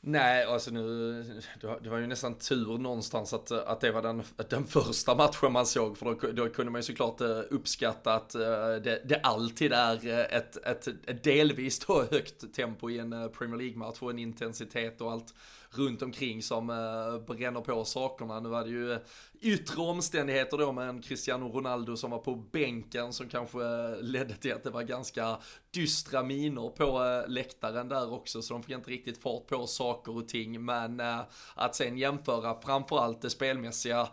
[0.00, 1.40] Nej, alltså nu,
[1.82, 5.66] det var ju nästan tur någonstans att, att det var den, den första matchen man
[5.66, 8.40] såg, för då, då kunde man ju såklart eh, uppskatta att eh,
[8.84, 13.56] det, det alltid är eh, ett, ett, ett delvis då högt tempo i en Premier
[13.56, 15.34] League-match och en intensitet och allt
[15.70, 18.40] runt omkring som eh, bränner på sakerna.
[18.40, 18.98] Nu var det ju eh,
[19.40, 24.34] yttre omständigheter då med en Cristiano Ronaldo som var på bänken som kanske eh, ledde
[24.34, 25.38] till att det var ganska
[25.70, 30.16] dystra miner på eh, läktaren där också så de fick inte riktigt fart på saker
[30.16, 31.20] och ting men eh,
[31.54, 34.08] att sen jämföra framförallt det spelmässiga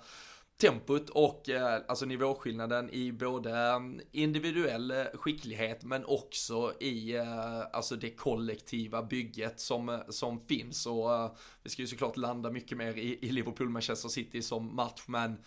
[0.58, 3.80] tempot och eh, alltså nivåskillnaden i både eh,
[4.12, 10.86] individuell eh, skicklighet men också i eh, alltså det kollektiva bygget som, eh, som finns.
[10.86, 15.38] Och vi ska ju såklart landa mycket mer i, i Liverpool-Manchester City som match men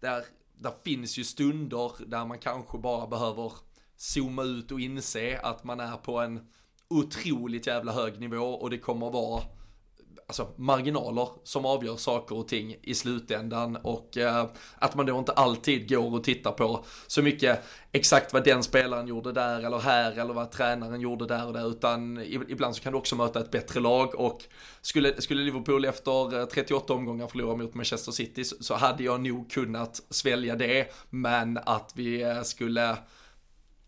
[0.00, 3.52] där, där finns ju stunder där man kanske bara behöver
[3.96, 6.46] zooma ut och inse att man är på en
[6.88, 9.42] otroligt jävla hög nivå och det kommer vara
[10.28, 13.76] alltså, marginaler som avgör saker och ting i slutändan.
[13.76, 14.46] Och eh,
[14.78, 19.06] att man då inte alltid går och tittar på så mycket exakt vad den spelaren
[19.06, 21.70] gjorde där eller här eller vad tränaren gjorde där och där.
[21.70, 24.14] Utan ibland så kan du också möta ett bättre lag.
[24.14, 24.44] Och
[24.80, 29.50] skulle, skulle Liverpool efter eh, 38 omgångar förlora mot Manchester City så hade jag nog
[29.50, 30.92] kunnat svälja det.
[31.10, 32.96] Men att vi eh, skulle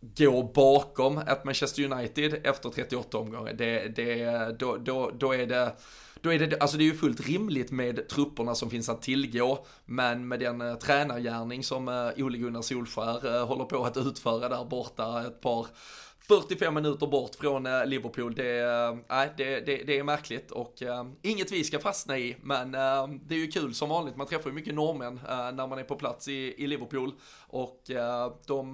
[0.00, 5.72] gå bakom ett Manchester United efter 38 omgångar, det, det, då, då, då är det
[6.20, 9.66] då är det, alltså det är ju fullt rimligt med trupperna som finns att tillgå,
[9.84, 14.48] men med den eh, tränargärning som eh, Ole Gunnar Solskär eh, håller på att utföra
[14.48, 15.66] där borta ett par
[16.30, 18.60] 45 minuter bort från eh, Liverpool, det,
[19.08, 23.08] äh, det, det, det är märkligt och äh, inget vi ska fastna i, men äh,
[23.26, 25.20] det är ju kul som vanligt, man träffar ju mycket norrmän
[25.56, 27.12] när man är på plats i, i Liverpool
[27.52, 27.90] och
[28.46, 28.72] de,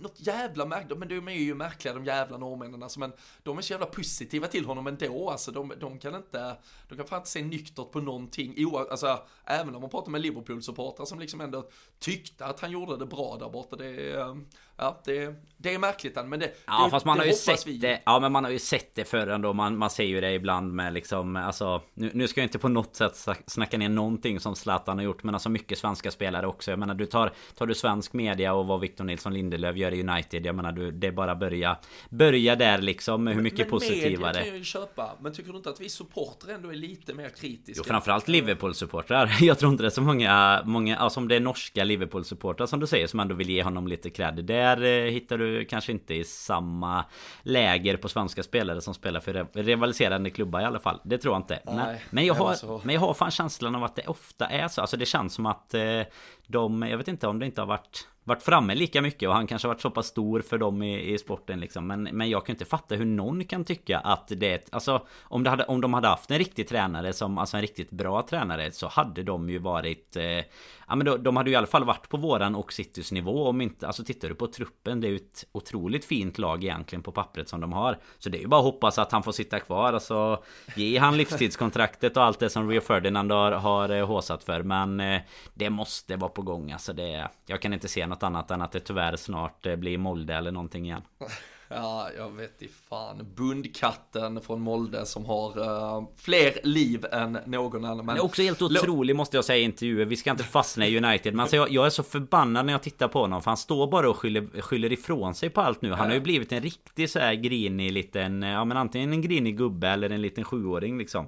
[0.00, 2.82] något jävla märkligt, men de är ju märkliga de jävla norrmännen.
[2.82, 6.56] Alltså, men de är så jävla positiva till honom ändå, alltså de, de kan inte,
[6.88, 10.20] de kan fan inte se nyktert på någonting, o, alltså även om man pratar med
[10.20, 14.36] Liverpool-supportrar som liksom ändå tyckte att han gjorde det bra där borta, det är,
[14.76, 17.66] ja, det, det är märkligt men det, Ja det, fast man det har ju sett
[17.66, 17.78] vi.
[17.78, 19.52] det Ja men man har ju sett det förr ändå.
[19.52, 22.68] Man, man ser ju det ibland med liksom Alltså nu, nu ska jag inte på
[22.68, 26.70] något sätt snacka ner någonting som Zlatan har gjort Men alltså mycket svenska spelare också.
[26.70, 30.02] Jag menar du tar Tar du svensk media och vad Victor Nilsson Lindelöf gör i
[30.02, 30.46] United?
[30.46, 31.76] Jag menar du Det är bara börja
[32.10, 33.24] Börja där liksom.
[33.24, 34.26] Med hur mycket men positivare?
[34.26, 35.10] media kan jag ju köpa.
[35.20, 37.72] Men tycker du inte att vi supportrar ändå är lite mer kritiska?
[37.76, 39.36] Jo framförallt Liverpool-supportrar.
[39.40, 42.80] Jag tror inte det är så många, många alltså om det är norska Liverpool-supportrar som
[42.80, 44.44] du säger som ändå vill ge honom lite cred.
[44.44, 47.04] Där eh, hittar du kanske inte i samma
[47.42, 51.00] läger på svenska spelare som spelar för rivaliserande klubbar i alla fall.
[51.04, 51.60] Det tror jag inte.
[51.64, 54.68] Men, Nej, men, jag har, men jag har fan känslan av att det ofta är
[54.68, 54.80] så.
[54.80, 56.02] Alltså det känns som att eh,
[56.50, 59.46] de, jag vet inte om det inte har varit varit framme lika mycket och han
[59.46, 61.86] kanske har varit så pass stor för dem i, i sporten liksom.
[61.86, 65.06] Men, men jag kan inte fatta hur någon kan tycka att det är ett, Alltså
[65.22, 68.22] om, det hade, om de hade haft en riktig tränare som Alltså en riktigt bra
[68.22, 70.44] tränare så hade de ju varit eh,
[70.90, 73.48] Ja men då, de hade ju i alla fall varit på våran och Citys nivå
[73.48, 77.02] om inte Alltså tittar du på truppen Det är ju ett otroligt fint lag egentligen
[77.02, 77.98] på pappret som de har.
[78.18, 80.42] Så det är ju bara att hoppas att han får sitta kvar Alltså
[80.76, 84.62] Ge han livstidskontraktet och allt det som Rio Ferdinand har, har eh, håsat för.
[84.62, 85.20] Men eh,
[85.54, 88.72] Det måste vara på gång alltså det Jag kan inte se något annat än att
[88.72, 91.02] det tyvärr snart eh, blir Molde eller någonting igen.
[91.74, 93.26] Ja, jag vet i fan.
[93.36, 97.96] Bundkatten från Molde som har eh, fler liv än någon annan.
[97.96, 100.04] Men Men också helt otrolig måste jag säga i intervjuer.
[100.04, 101.34] Vi ska inte fastna i United.
[101.34, 103.42] Men alltså jag, jag är så förbannad när jag tittar på honom.
[103.42, 105.92] För han står bara och skyller, skyller ifrån sig på allt nu.
[105.92, 108.42] Han har ju blivit en riktig så här grinig liten...
[108.42, 111.26] Ja men antingen en grinig gubbe eller en liten sjuåring liksom.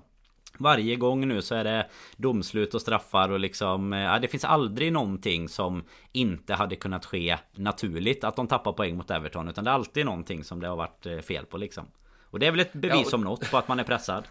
[0.63, 4.93] Varje gång nu så är det domslut och straffar och liksom ja, Det finns aldrig
[4.93, 9.71] någonting som inte hade kunnat ske naturligt att de tappar poäng mot Everton Utan det
[9.71, 11.85] är alltid någonting som det har varit eh, fel på liksom.
[12.31, 14.25] Och det är väl ett bevis Ja, och- om något på att man är pressad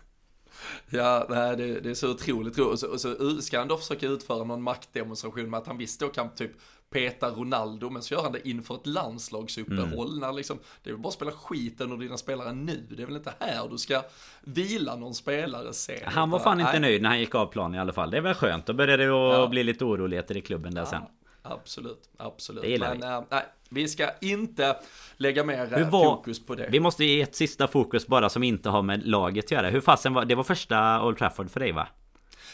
[0.90, 2.74] Ja, nej, det, det är så otroligt roligt.
[2.74, 6.00] Och så, och så ska han då försöka utföra någon maktdemonstration med att han visst
[6.00, 6.52] då kan typ
[6.90, 10.20] peta Ronaldo, men så gör han det inför ett landslagsuppehåll.
[10.20, 12.88] När liksom, det är väl bara att spela skiten ur dina spelare nu.
[12.90, 14.02] Det är väl inte här du ska
[14.42, 16.00] vila någon spelare sen.
[16.06, 18.12] Han var fan inte nej, nöjd när han gick av planen i alla fall.
[18.12, 18.66] Det är väl skönt.
[18.66, 19.48] Då började det att Ja.
[19.48, 21.02] bli lite oroligheter i klubben där sen.
[21.44, 22.64] Absolut, absolut.
[22.64, 23.06] Det men vi.
[23.06, 24.78] eh, nej, vi ska inte
[25.18, 26.68] lägga mer eh, var- fokus på det.
[26.72, 29.70] Vi måste ge ett sista fokus bara som inte har med laget att göra.
[29.70, 30.36] Hur fasen var det?
[30.36, 31.88] var första Old Trafford för dig va?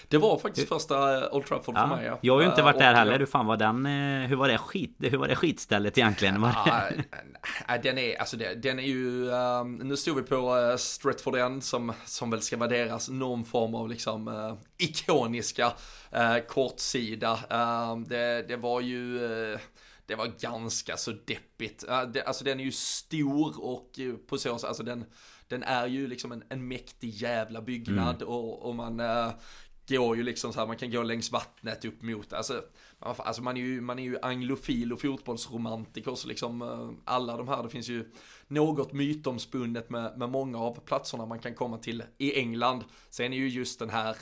[0.09, 1.87] Det var faktiskt första eh, Old Trafford för Ja.
[1.95, 2.05] mig.
[2.05, 2.19] Ja.
[2.21, 3.13] Jag har ju inte Eh, varit där heller.
[3.13, 3.85] eh, Hur fan var den?
[3.85, 4.95] eh, Hur var det skit?
[4.99, 6.41] Hur var det skitstället egentligen?
[6.41, 7.03] Var det...
[7.67, 11.35] Ja, äh, den är, alltså den är ju, ehm, nu stod vi på uh, Stretford
[11.35, 14.55] End som, som väl ska vara deras någon form av liksom eh,
[14.87, 15.71] ikoniska
[16.47, 17.39] kortsida.
[17.49, 19.59] Ehm, det, det var ju, eh,
[20.05, 21.83] det var ganska så deppigt.
[21.89, 25.05] Eh, alltså den är ju stor och eh, på så sätt, alltså den,
[25.47, 29.29] den är ju liksom en, en mäktig jävla byggnad och, och man eh,
[29.89, 32.63] går ju liksom så här, man kan gå längs vattnet upp mot, alltså,
[32.99, 37.37] man, alltså man är ju, man är ju anglofil och fotbollsromantiker så liksom eh, alla
[37.37, 38.11] de här, det finns ju
[38.47, 42.83] något mytomspunnet med, med många av platserna man kan komma till i England.
[43.09, 44.15] Sen är ju just den här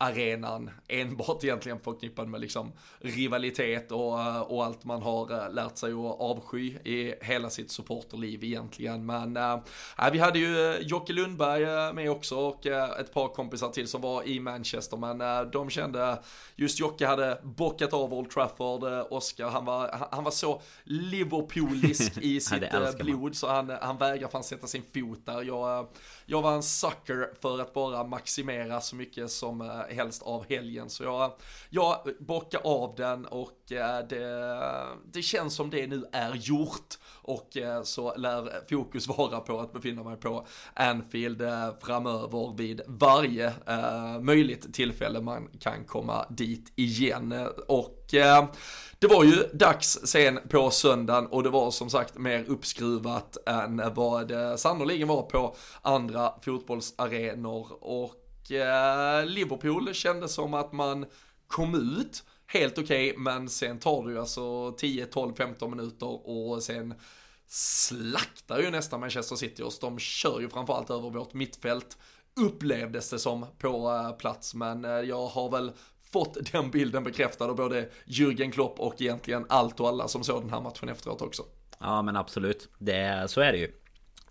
[0.00, 5.76] arenan enbart egentligen förknippad med liksom rivalitet och, eh, och allt man har eh, lärt
[5.76, 9.06] sig att avsky i hela sitt supporterliv egentligen.
[9.06, 9.60] Men äh,
[10.12, 13.88] vi hade ju eh, Jocke Lundberg eh, med också och äh, ett par kompisar till
[13.88, 16.18] som var i Manchester men äh, de kände,
[16.56, 22.40] just Jocke hade bockat av Old Trafford, Oscar han var, han, var så Liverpoolisk i
[22.40, 25.42] sitt blod så han, han vägrar fan sätta sin fot där.
[25.42, 25.88] Jag,
[26.26, 30.90] jag var en sucker för att bara maximera så mycket som helst av helgen.
[30.90, 31.32] Så jag,
[31.70, 34.58] jag bockar av den och eh, det,
[35.12, 36.94] det känns som det nu är gjort.
[37.22, 42.80] Och eh, så lär fokus vara på att befinna mig på Anfield eh, framöver vid
[42.86, 43.52] varje
[44.20, 47.48] möjligt tillfälle man kan komma dit igen.
[47.68, 48.14] Och
[48.98, 53.82] det var ju dags sen på söndagen och det var som sagt mer uppskruvat än
[53.94, 57.84] vad det sannoliken var på andra fotbollsarenor.
[57.84, 61.06] Och Eh, Liverpool kändes som att man
[61.46, 66.62] kom ut helt okej, men sen tar det ju alltså 10, 12, 15 minuter och
[66.62, 66.94] sen
[67.46, 69.78] slaktar ju nästan Manchester City oss.
[69.78, 71.98] De kör ju framförallt över vårt mittfält
[72.40, 75.72] upplevdes det som på eh, plats, men eh, jag har väl
[76.12, 80.42] fått den bilden bekräftad av både Jürgen Klopp och egentligen allt och alla som såg
[80.42, 81.42] den här matchen efteråt också.
[81.78, 82.68] Ja men absolut.
[82.78, 83.72] Det, så är det ju.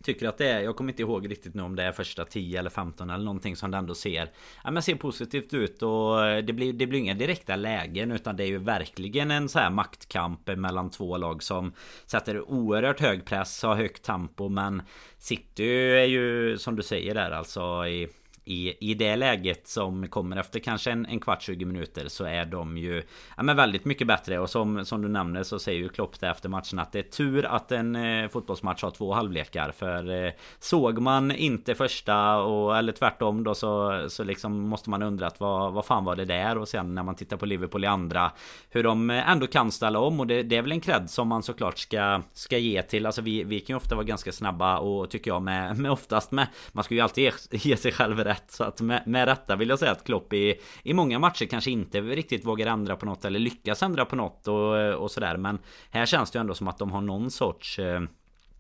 [0.08, 2.60] Tycker att det är, jag kommer inte ihåg riktigt nu om det är första 10
[2.60, 4.32] eller 15 eller någonting som det ändå ser
[4.64, 8.44] Ja men ser positivt ut och det blir, det blir inga direkta lägen utan det
[8.44, 11.74] är ju verkligen en så här maktkamp mellan två lag som
[12.06, 14.82] Sätter oerhört hög press, har högt tempo men
[15.18, 18.08] City är ju som du säger där alltså i
[18.48, 22.46] i, i det läget som kommer efter kanske en, en kvart 20 minuter så är
[22.46, 23.04] de ju
[23.38, 24.40] ja, men väldigt mycket bättre.
[24.40, 27.04] Och som, som du nämner så säger ju Klopp det efter matchen att det är
[27.04, 29.72] tur att en eh, fotbollsmatch har två halvlekar.
[29.72, 35.04] För eh, såg man inte första och eller tvärtom då så, så liksom måste man
[35.04, 36.58] undra att vad, vad fan var det där?
[36.58, 38.32] Och sen när man tittar på Liverpool i andra
[38.70, 40.20] hur de eh, ändå kan ställa om.
[40.20, 43.06] Och det, det är väl en cred som man såklart ska, ska ge till.
[43.06, 46.32] Alltså vi, vi kan ju ofta vara ganska snabba och tycker jag med, med oftast
[46.32, 48.52] med man ska ju alltid ge, ge sig själv rätt rätt.
[48.52, 51.72] Så att med, med rätta vill jag säga att Klopp i, i många matcher kanske
[51.72, 55.38] inte riktigt vågar ändra på något eller lyckas ändra på något och, och sådär.
[55.38, 58.02] Men här känns det ju ändå som att de har någon sorts eh,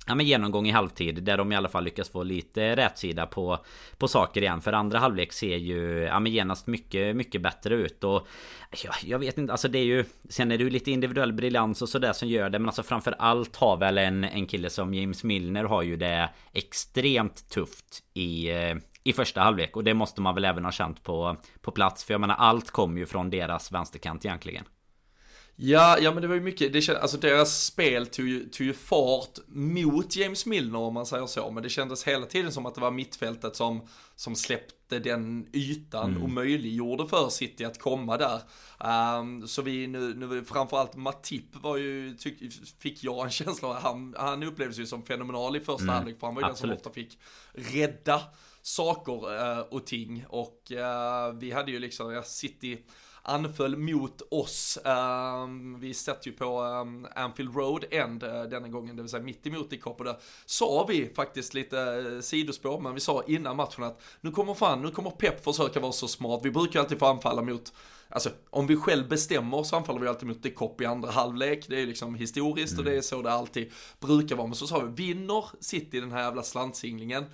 [0.09, 3.65] Ja men genomgång i halvtid där de i alla fall lyckas få lite rätsida på
[3.97, 8.03] På saker igen för andra halvlek ser ju Ja men genast mycket mycket bättre ut
[8.03, 8.27] och
[8.83, 11.81] ja, Jag vet inte alltså det är ju Sen är det ju lite individuell briljans
[11.81, 14.93] och sådär som gör det men alltså framför allt har väl en, en kille som
[14.93, 18.75] James Milner har ju det Extremt tufft i eh,
[19.07, 22.03] i första halvlek och det måste man väl även ha känt på, på plats.
[22.03, 24.63] För jag menar allt kom ju från deras vänsterkant egentligen.
[25.59, 28.67] Ja, ja men det var ju mycket, det känd, alltså deras spel tog ju, tog
[28.67, 32.65] ju fart mot James Milner om man säger så, men det kändes hela tiden som
[32.65, 33.81] att det var mittfältet som,
[34.15, 36.23] som släppte den ytan mm.
[36.23, 38.41] och möjliggjorde för City att komma där.
[39.19, 43.75] Um, så vi nu, nu framförallt Matip var ju, tyck, fick jag en känsla av,
[43.75, 45.95] han, han upplevdes ju som fenomenal i första mm.
[45.95, 47.19] halvlek, för han var ju den som ofta fick
[47.53, 48.21] rädda
[48.67, 50.25] saker uh, och ting.
[50.29, 52.77] Och uh, vi hade ju liksom, ja, City
[53.21, 54.77] anföll mot oss.
[54.85, 59.23] Uh, vi sätter ju på um, Anfield Road End uh, denna gången, det vill säga
[59.23, 59.99] mitt emot i Kopp.
[59.99, 64.53] Och där sa vi faktiskt lite sidospår, men vi sa innan matchen att nu kommer
[64.53, 66.41] fan, nu kommer Pep försöka vara så smart.
[66.43, 67.73] Vi brukar alltid få anfalla mot
[68.09, 71.65] Alltså om vi själv bestämmer så anfaller vi alltid mot det kopp i andra halvlek.
[71.67, 72.85] Det är liksom historiskt mm.
[72.85, 74.47] och det är så det alltid brukar vara.
[74.47, 77.25] Men så sa vi, vinner City den här jävla slantsinglingen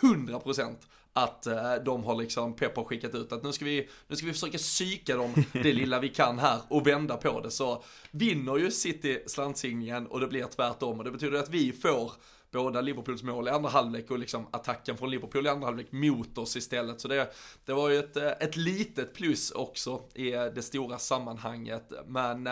[0.00, 0.76] 100%
[1.12, 4.32] att eh, de har liksom, Pep skickat ut att nu ska vi, nu ska vi
[4.32, 7.50] försöka psyka dem det lilla vi kan här och vända på det.
[7.50, 12.12] Så vinner ju City slantsinglingen och det blir tvärtom och det betyder att vi får
[12.52, 16.38] båda Liverpools mål i andra halvlek och liksom attacken från Liverpool i andra halvlek mot
[16.38, 17.00] oss istället.
[17.00, 17.32] Så det,
[17.64, 21.92] det var ju ett, eh, ett litet plus också i eh, det stora sammanhanget.
[22.06, 22.42] Men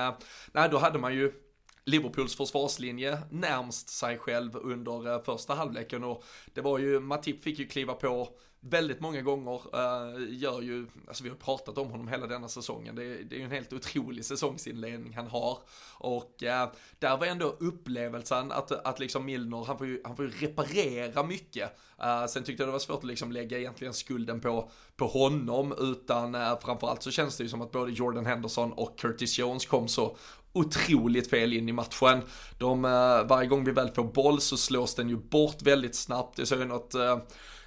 [0.53, 1.33] nej, då hade man ju
[1.91, 6.25] Liverpools försvarslinje närmst sig själv under eh, första halvleken och
[6.55, 8.29] det var ju, Matip fick ju kliva på
[8.61, 12.95] väldigt många gånger uh, gör ju, alltså vi har pratat om honom hela denna säsongen,
[12.95, 15.59] det, är, det är ju en helt otrolig säsongsinledning han har.
[15.95, 20.25] Och uh, där var ändå upplevelsen att, att liksom Milner, han får ju, han får
[20.25, 21.79] ju reparera mycket.
[22.05, 25.75] Uh, sen tyckte jag det var svårt att liksom lägga egentligen skulden på, på honom,
[25.79, 29.67] utan uh, framförallt så känns det ju som att både Jordan Henderson och Curtis Jones
[29.67, 30.17] kom så
[30.53, 32.23] otroligt fel in i matchen.
[32.59, 36.39] De, eh, varje gång vi väl får boll så slås den ju bort väldigt snabbt.
[36.39, 37.19] Jag såg ju något eh,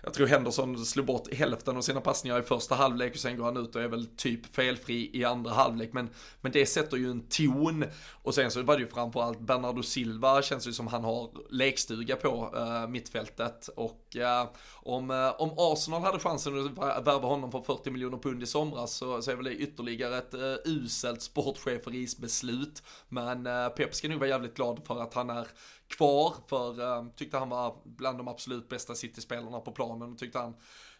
[0.03, 3.45] jag tror Henderson slog bort hälften av sina passningar i första halvlek och sen går
[3.45, 5.93] han ut och är väl typ felfri i andra halvlek.
[5.93, 6.09] Men,
[6.41, 7.85] men det sätter ju en ton.
[8.11, 12.15] Och sen så var det ju framförallt Bernardo Silva känns ju som han har lekstuga
[12.15, 13.67] på äh, mittfältet.
[13.67, 18.43] Och äh, om, äh, om Arsenal hade chansen att värva honom för 40 miljoner pund
[18.43, 20.35] i somras så, så är väl det ytterligare ett
[20.65, 22.83] uselt sportcheferisbeslut.
[23.09, 23.43] Men
[23.77, 25.47] Pep ska nog vara jävligt glad för att han är
[25.97, 30.39] kvar för um, tyckte han var bland de absolut bästa City-spelarna på planen och tyckte
[30.39, 30.55] han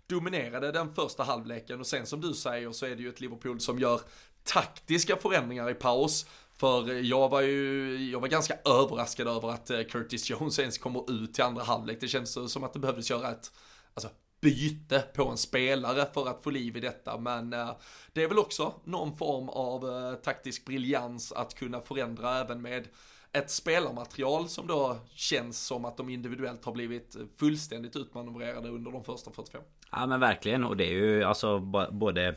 [0.08, 3.60] dominerade den första halvleken och sen som du säger så är det ju ett Liverpool
[3.60, 4.02] som gör
[4.44, 6.26] taktiska förändringar i paus.
[6.56, 11.12] För jag var ju, jag var ganska överraskad över att eh, Curtis Jones ens kommer
[11.12, 11.98] ut till andra halvlek.
[12.02, 13.52] Det känns som att det behövdes göra ett,
[13.94, 14.10] alltså
[14.42, 17.18] byte på en spelare för att få liv i detta.
[17.18, 17.72] Men eh,
[18.14, 22.88] det är väl också någon form av eh, taktisk briljans att kunna förändra även med
[23.34, 29.04] ett spelarmaterial som då känns som att de individuellt har blivit fullständigt utmanövrerade under de
[29.04, 29.62] första 45.
[29.92, 31.60] Ja men verkligen och det är ju alltså
[31.92, 32.36] både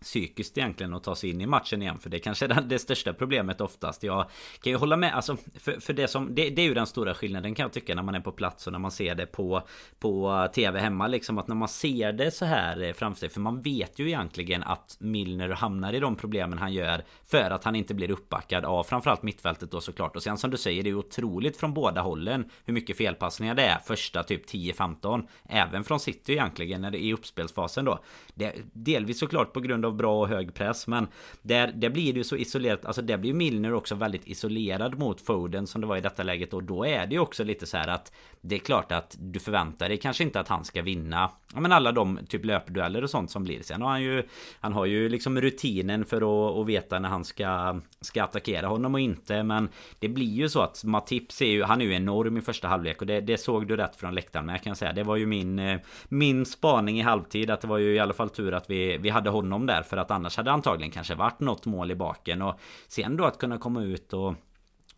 [0.00, 3.12] psykiskt egentligen att ta sig in i matchen igen För det kanske är det största
[3.12, 4.02] problemet oftast.
[4.02, 4.26] Jag
[4.62, 7.14] kan ju hålla med alltså För, för det som det, det, är ju den stora
[7.14, 9.62] skillnaden kan jag tycka när man är på plats och när man ser det på
[9.98, 13.40] På TV hemma liksom att när man ser det så här eh, framför sig För
[13.40, 17.76] man vet ju egentligen att Milner hamnar i de problemen han gör För att han
[17.76, 20.16] inte blir uppbackad av framförallt mittfältet då såklart.
[20.16, 23.64] Och sen som du säger det är otroligt från båda hållen Hur mycket felpassningar det
[23.64, 27.98] är första typ 10-15 Även från City egentligen när det är i uppspelsfasen då.
[28.34, 31.08] Det, Delvis såklart på grund av bra och hög press men
[31.42, 32.84] där, där blir det ju så isolerat.
[32.84, 36.54] Alltså där blir Milner också väldigt isolerad mot Foden som det var i detta läget
[36.54, 38.12] och då är det ju också lite så här att
[38.48, 41.72] det är klart att du förväntar dig kanske inte att han ska vinna Ja men
[41.72, 43.62] alla de typ löpdueller och sånt som blir.
[43.62, 44.22] Sen har han ju
[44.60, 48.94] Han har ju liksom rutinen för att, att veta när han ska Ska attackera honom
[48.94, 52.36] och inte men Det blir ju så att Matip ser ju Han är ju enorm
[52.36, 54.92] i första halvlek och det, det såg du rätt från läktaren med kan jag säga.
[54.92, 58.14] Det var ju min eh, Min spaning i halvtid att det var ju i alla
[58.14, 61.40] fall tur att vi, vi hade honom där för att annars hade antagligen kanske varit
[61.40, 62.42] något mål i baken.
[62.42, 64.34] Och sen då att kunna komma ut och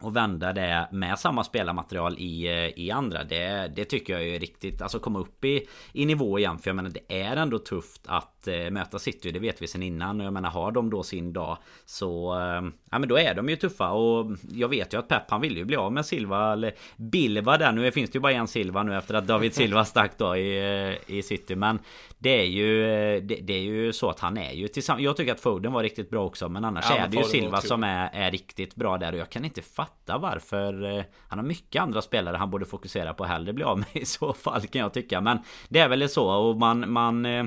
[0.00, 4.40] och vända det med samma spelarmaterial i, eh, i andra det, det tycker jag är
[4.40, 6.58] riktigt Alltså komma upp i, i nivå igen.
[6.58, 9.82] För jag menar det är ändå tufft att äh, möta City Det vet vi sen
[9.82, 10.20] innan.
[10.20, 13.48] Och jag menar har de då sin dag Så äh, Ja men då är de
[13.48, 13.90] ju tuffa.
[13.90, 17.58] Och Jag vet ju att Pep han vill ju bli av med Silva Eller Bilva
[17.58, 17.72] där.
[17.72, 20.98] Nu finns det ju bara en Silva nu efter att David Silva stack då i,
[21.06, 21.56] i City.
[21.56, 21.78] Men
[22.18, 22.80] det är ju
[23.20, 25.82] det, det, är ju så att han är ju tillsammans Jag tycker att Foden var
[25.82, 26.48] riktigt bra också.
[26.48, 29.12] Men annars ja, är det ju Silva som är, är riktigt bra där.
[29.12, 29.87] Och jag kan inte fatta
[30.18, 33.88] varför eh, Han har mycket andra spelare han borde fokusera på hellre bli av med
[33.92, 35.20] i så fall kan jag tycka.
[35.20, 37.44] Men det är väl så och man, man eh,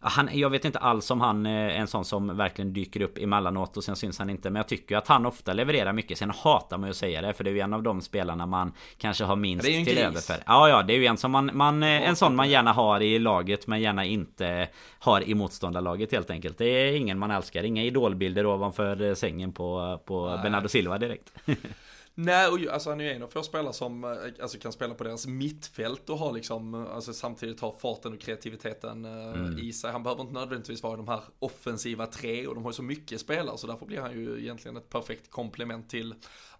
[0.00, 3.76] han, jag vet inte alls om han är en sån som verkligen dyker upp emellanåt
[3.76, 6.18] och sen syns han inte Men jag tycker att han ofta levererar mycket.
[6.18, 8.46] Sen hatar man ju att säga det för det är ju en av de spelarna
[8.46, 10.36] man Kanske har minst till över för.
[10.46, 13.18] Ja ja det är ju en som man, man En sån man gärna har i
[13.18, 14.68] laget men gärna inte
[14.98, 16.58] Har i motståndarlaget helt enkelt.
[16.58, 17.62] Det är ingen man älskar.
[17.62, 21.32] Inga idolbilder ovanför sängen på, på Bernardo Silva direkt
[22.20, 24.10] Nej, och alltså han är ju en av få spelare som eh,
[24.42, 28.20] alltså, kan spela på deras mittfält och ha liksom, eh, alltså samtidigt ha farten och
[28.20, 29.58] kreativiteten uh, mm.
[29.58, 29.92] i sig.
[29.92, 33.20] Han behöver inte nödvändigtvis vara de här offensiva tre och de har ju så mycket
[33.20, 36.14] spelare så därför blir han ju egentligen ett perfekt komplement till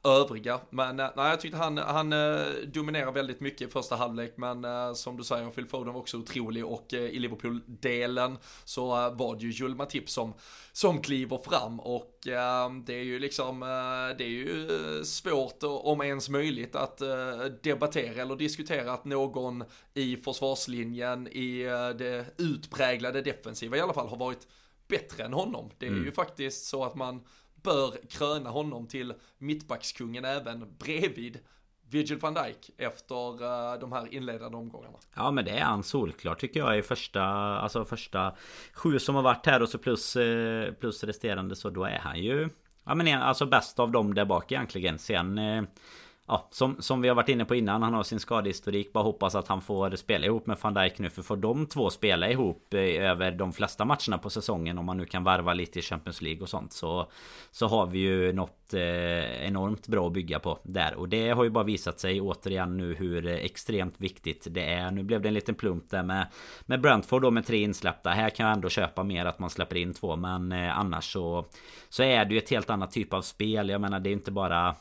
[0.05, 0.61] övriga.
[0.71, 4.65] Men eh, nej, jag tyckte han, han eh, dominerar väldigt mycket i första halvlek, men
[4.65, 9.45] eh, som du säger, Phil Foden var också otrolig och i Liverpool-delen så var det
[9.45, 10.35] ju Jules Matip som,
[10.73, 12.15] som kliver fram och
[12.85, 13.61] det är ju liksom,
[14.19, 14.69] det är ju
[15.05, 17.03] svårt, om ens möjligt, att
[17.63, 21.63] debattera eller diskutera att någon i försvarslinjen, i
[21.99, 24.47] det utpräglade defensiva i alla fall, har varit
[24.89, 25.71] bättre än honom.
[25.79, 26.05] Det är mm.
[26.05, 27.21] ju faktiskt så att man
[27.69, 31.39] bör kröna honom till mittbackskungen även bredvid
[31.91, 34.99] Virgil van Dijk efter eh, de här inledande omgångarna.
[35.15, 37.23] Ja men det är han solklart tycker jag i första
[37.59, 38.37] Alltså första
[38.73, 42.23] Sju som har varit här och så plus eh, Plus resterande så då är han
[42.23, 42.49] ju
[42.85, 45.63] Ja men alltså bäst av dem där bak egentligen Sen eh,
[46.31, 48.93] Ja, som, som vi har varit inne på innan, han har sin skadehistorik.
[48.93, 51.11] Bara hoppas att han får spela ihop med van Dijk nu.
[51.11, 54.79] För får de två spela ihop eh, över de flesta matcherna på säsongen.
[54.79, 56.73] Om man nu kan varva lite i Champions League och sånt.
[56.73, 57.11] Så,
[57.51, 60.95] så har vi ju något eh, enormt bra att bygga på där.
[60.95, 64.91] Och det har ju bara visat sig återigen nu hur extremt viktigt det är.
[64.91, 66.27] Nu blev det en liten plump där med,
[66.67, 68.11] med Brentford då med tre insläppta.
[68.11, 70.17] Här kan jag ändå köpa mer att man släpper in två.
[70.17, 71.47] Men eh, annars så,
[71.89, 73.69] så är det ju ett helt annat typ av spel.
[73.69, 74.75] Jag menar det är inte bara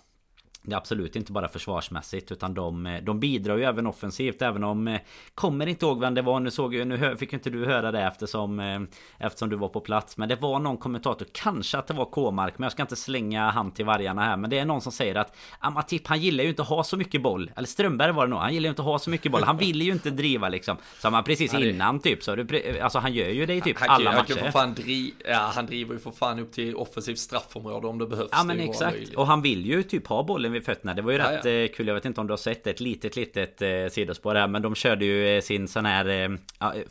[0.68, 4.63] det är absolut inte bara försvarsmässigt utan de, eh, de bidrar ju även offensivt även
[4.63, 4.99] om eh,
[5.36, 6.39] Kommer inte ihåg vem det var.
[6.39, 8.80] Nu såg jag Nu fick inte du höra det eftersom eh,
[9.18, 10.18] Eftersom du var på plats.
[10.18, 11.28] Men det var någon kommentator.
[11.32, 14.38] Kanske att det var K-mark Men jag ska inte slänga han till vargarna här.
[14.38, 16.97] Men det är någon som säger att Amatip han gillar ju inte att ha så
[16.97, 17.51] mycket boll.
[17.55, 18.39] Eller Strömberg var det nog.
[18.39, 19.43] Han gillar ju inte att ha så mycket boll.
[19.43, 20.78] Han vill ju inte driva liksom.
[20.99, 23.89] Som han precis innan typ så du, Alltså han gör ju det i typ han,
[23.89, 24.34] alla han matcher.
[24.34, 25.13] för fan dri...
[25.26, 28.30] ja, Han driver ju för fan upp till offensivt straffområde om det behövs.
[28.32, 29.13] Ja men exakt.
[29.15, 30.93] Och han vill ju typ ha bollen vid fötterna.
[30.93, 31.64] Det var ju rätt ja, ja.
[31.64, 31.88] Eh, kul.
[31.88, 34.76] Jag vet inte om du har sett ett litet litet eh, sidospår här Men de
[34.76, 36.30] körde ju eh, sin sån här eh,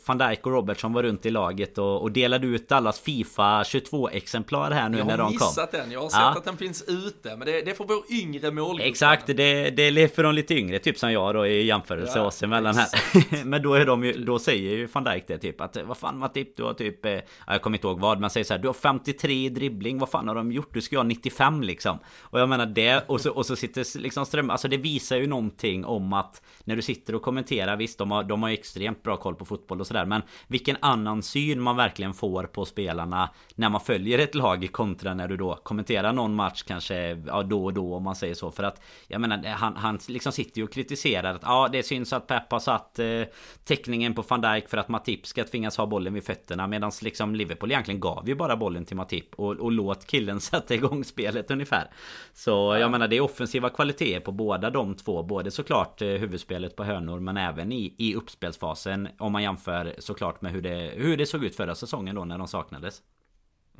[0.05, 4.09] Van Dijk och Robertson var runt i laget och, och delade ut allas Fifa 22
[4.09, 5.17] exemplar här nu när de kom.
[5.17, 5.91] Jag har missat den.
[5.91, 6.37] Jag har sett ja.
[6.37, 10.07] att den finns ute Men det, det för vår yngre målgrupp Exakt det, det är
[10.07, 12.87] för de lite yngre Typ som jag då i jämförelse ja, oss emellan här.
[13.45, 16.17] Men då är de ju Då säger ju van Dijk det typ att Vad fan
[16.17, 17.05] Matip du har typ
[17.47, 20.09] Jag kommer inte ihåg vad Men säger så här Du har 53 i dribbling Vad
[20.09, 20.73] fan har de gjort?
[20.73, 21.99] Du ska ha 95 liksom.
[22.21, 25.27] Och jag menar det Och så, och så sitter liksom Ström, alltså det visar ju
[25.27, 29.17] någonting om att när du sitter och kommenterar, visst de har, de har extremt bra
[29.17, 33.69] koll på fotboll och sådär, men vilken annan syn man verkligen får på spelarna när
[33.69, 36.95] man följer ett lag kontra när du då kommenterar någon match kanske
[37.27, 38.51] ja, då och då om man säger så.
[38.51, 42.13] För att jag menar, han, han liksom sitter ju och kritiserar att ja, det syns
[42.13, 43.21] att Pep har satt eh,
[43.63, 47.35] täckningen på van Dijk för att Matip ska tvingas ha bollen vid fötterna medan liksom
[47.35, 51.51] Liverpool egentligen gav ju bara bollen till Matip och, och låt killen sätta igång spelet
[51.51, 51.89] ungefär.
[52.33, 55.23] Så jag menar, det är offensiva kvaliteter på båda de två.
[55.23, 59.07] Både såklart eh, huvudspelet på hörnor men även i, i uppspelsfasen.
[59.19, 62.37] Om man jämför såklart med hur det, hur det såg ut förra säsongen då när
[62.37, 63.01] de saknades.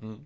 [0.01, 0.19] Mm.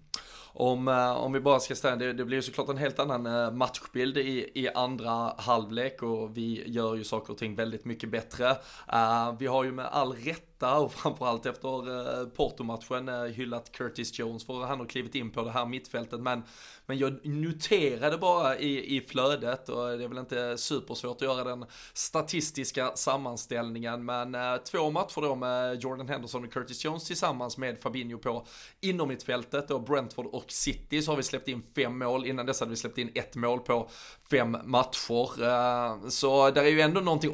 [0.53, 3.25] Om, eh, om vi bara ska säga det, det blir ju såklart en helt annan
[3.25, 8.09] eh, matchbild i, i andra halvlek och vi gör ju saker och ting väldigt mycket
[8.09, 8.49] bättre.
[8.93, 13.71] Uh, vi har ju med all rätt Arteta och framförallt efter eh, Porto-matchen eh, hyllat
[13.71, 16.19] Curtis Jones för han har klivit in på det här mittfältet.
[16.19, 16.43] Men,
[16.85, 21.43] men jag noterade bara i, i flödet och det är väl inte supersvårt att göra
[21.43, 24.05] den statistiska sammanställningen.
[24.05, 28.45] Men eh, två matcher då med Jordan Henderson och Curtis Jones tillsammans med Fabinho på
[28.81, 32.25] inom mittfältet och Brentford och City så har vi släppt in fem mål.
[32.25, 33.89] Innan dess hade vi släppt in ett mål på
[34.31, 36.09] fem matcher.
[36.09, 37.31] Så där är ju ändå någonting,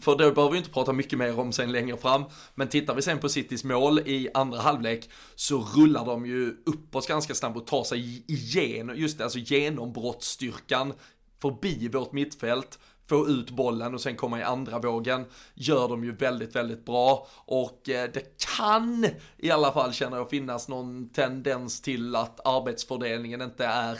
[0.00, 2.24] för det behöver vi inte prata mycket mer om sen längre fram.
[2.54, 7.08] Men tittar vi sen på Citys mål i andra halvlek så rullar de ju uppåt
[7.08, 10.92] ganska snabbt och tar sig igenom, just det, alltså genombrottsstyrkan
[11.40, 12.78] förbi vårt mittfält
[13.08, 15.24] få ut bollen och sen komma i andra vågen
[15.54, 19.06] gör de ju väldigt, väldigt bra och eh, det kan
[19.38, 23.98] i alla fall känner jag finnas någon tendens till att arbetsfördelningen inte är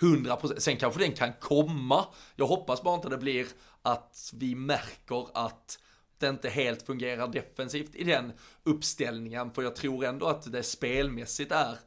[0.00, 0.58] 100%.
[0.58, 2.04] Sen kanske den kan komma.
[2.36, 3.46] Jag hoppas bara inte det blir
[3.82, 5.78] att vi märker att
[6.18, 8.32] det inte helt fungerar defensivt i den
[8.64, 9.50] uppställningen.
[9.50, 11.78] För jag tror ändå att det spelmässigt är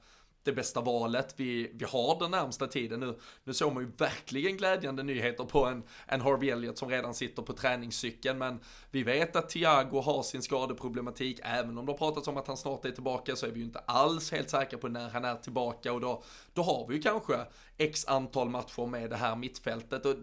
[0.44, 3.20] det bästa valet vi, vi har den närmsta tiden nu.
[3.44, 7.42] Nu såg man ju verkligen glädjande nyheter på en, en Harvey Elliott som redan sitter
[7.44, 8.60] på träningscykeln, men
[8.92, 12.58] vi vet att Thiago har sin skadeproblematik, även om det har pratats om att han
[12.58, 15.36] snart är tillbaka så är vi ju inte alls helt säkra på när han är
[15.36, 16.24] tillbaka och då,
[16.54, 17.46] då har vi ju kanske
[17.78, 20.16] x antal matcher med det här mittfältet och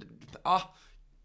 [0.42, 0.62] ah,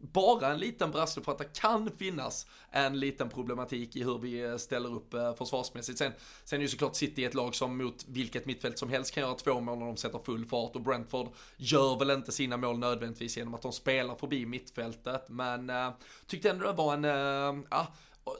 [0.01, 4.43] bara en liten brasse för att det kan finnas en liten problematik i hur vi
[4.43, 5.97] eh, ställer upp eh, försvarsmässigt.
[5.97, 6.11] Sen,
[6.43, 9.35] sen är ju såklart City ett lag som mot vilket mittfält som helst kan göra
[9.35, 13.37] två mål när de sätter full fart och Brentford gör väl inte sina mål nödvändigtvis
[13.37, 15.29] genom att de spelar förbi mittfältet.
[15.29, 15.89] Men äh,
[16.27, 17.87] tyckte ändå det var en, äh, ah,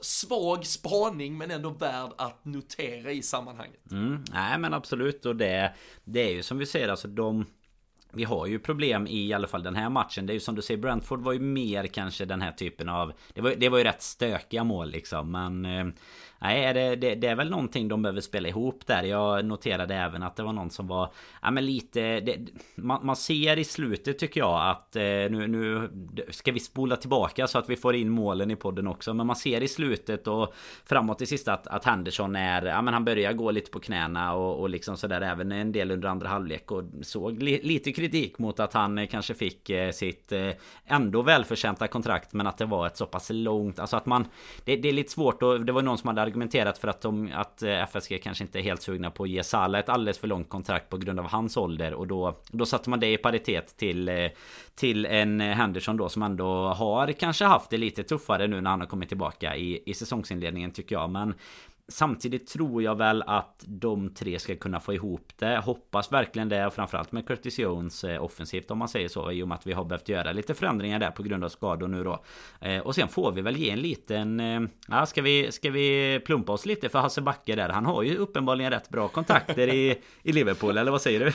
[0.00, 3.90] svag spaning men ändå värd att notera i sammanhanget.
[3.90, 7.46] Mm, nej men absolut och det, det är ju som vi ser alltså de
[8.12, 10.26] vi har ju problem i, i alla fall den här matchen.
[10.26, 13.12] Det är ju som du säger, Brentford var ju mer kanske den här typen av...
[13.34, 15.30] Det var, det var ju rätt stökiga mål liksom.
[15.30, 15.86] Men eh,
[16.42, 19.02] Nej, det, det, det, är väl någonting de behöver spela ihop där.
[19.02, 21.12] Jag noterade även att det var någon som var...
[21.42, 22.20] Ja men lite...
[22.20, 22.38] Det,
[22.74, 24.96] man, man, ser i slutet tycker jag att...
[24.96, 25.90] Eh, nu, nu
[26.30, 29.14] ska vi spola tillbaka så att vi får in målen i podden också.
[29.14, 32.66] Men man ser i slutet och framåt i sista att, att Henderson är...
[32.66, 35.90] Ja men han börjar gå lite på knäna och, och liksom sådär även en del
[35.90, 36.70] under andra halvlek.
[36.70, 40.50] Och såg li, lite kritik mot att han eh, kanske fick eh, sitt eh,
[40.86, 42.32] ändå välförtjänta kontrakt.
[42.32, 43.78] Men att det var ett så pass långt...
[43.78, 44.26] Alltså att man...
[44.64, 47.30] Det, det är lite svårt och det var någon som hade argumenterat för att, de,
[47.34, 50.28] att eh, FSG kanske inte är helt sugna på att ge Salah ett alldeles för
[50.28, 51.94] långt kontrakt på grund av hans ålder.
[51.94, 54.30] Och då, då satte man det i paritet till, eh,
[54.74, 58.80] till en Henderson då som ändå har kanske haft det lite tuffare nu när han
[58.80, 61.10] har kommit tillbaka i, i säsongsinledningen tycker jag.
[61.10, 61.34] Men
[61.88, 65.58] Samtidigt tror jag väl att de tre ska kunna få ihop det.
[65.58, 66.70] Hoppas verkligen det.
[66.70, 69.30] Framförallt med Curtis Jones eh, offensivt om man säger så.
[69.30, 71.88] I och med att vi har behövt göra lite förändringar där på grund av skador
[71.88, 72.24] nu då.
[72.60, 74.40] Eh, och sen får vi väl ge en liten...
[74.40, 77.68] Eh, ja, ska vi, ska vi plumpa oss lite för Hasse Backe där?
[77.68, 81.32] Han har ju uppenbarligen rätt bra kontakter i, i Liverpool, eller vad säger du?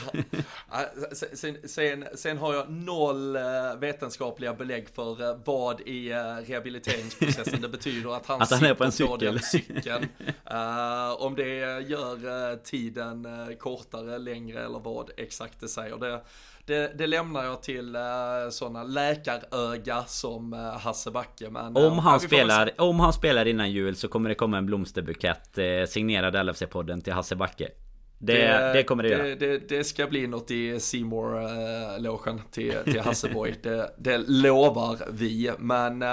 [1.36, 3.36] sen, sen, sen har jag noll
[3.78, 6.12] vetenskapliga belägg för vad i
[6.46, 9.40] rehabiliteringsprocessen det betyder att han, att han är på en cykel.
[9.40, 10.08] cykeln.
[10.52, 15.96] Uh, om det gör uh, tiden uh, kortare, längre eller vad exakt det säger.
[15.96, 16.20] Det,
[16.66, 18.02] det, det lämnar jag till uh,
[18.50, 21.50] sådana läkaröga som uh, Hasse Backe.
[21.50, 25.58] Men, om, han spelar, om han spelar innan jul så kommer det komma en blomsterbukett
[25.88, 27.68] signerad LFC-podden till Hasse Backe.
[28.20, 29.36] Det, det, det, kommer det, det göra.
[29.36, 33.54] Det, det, ska bli något i Seymour logen till, till Hasseboy.
[33.62, 35.52] det, det lovar vi.
[35.58, 36.04] Men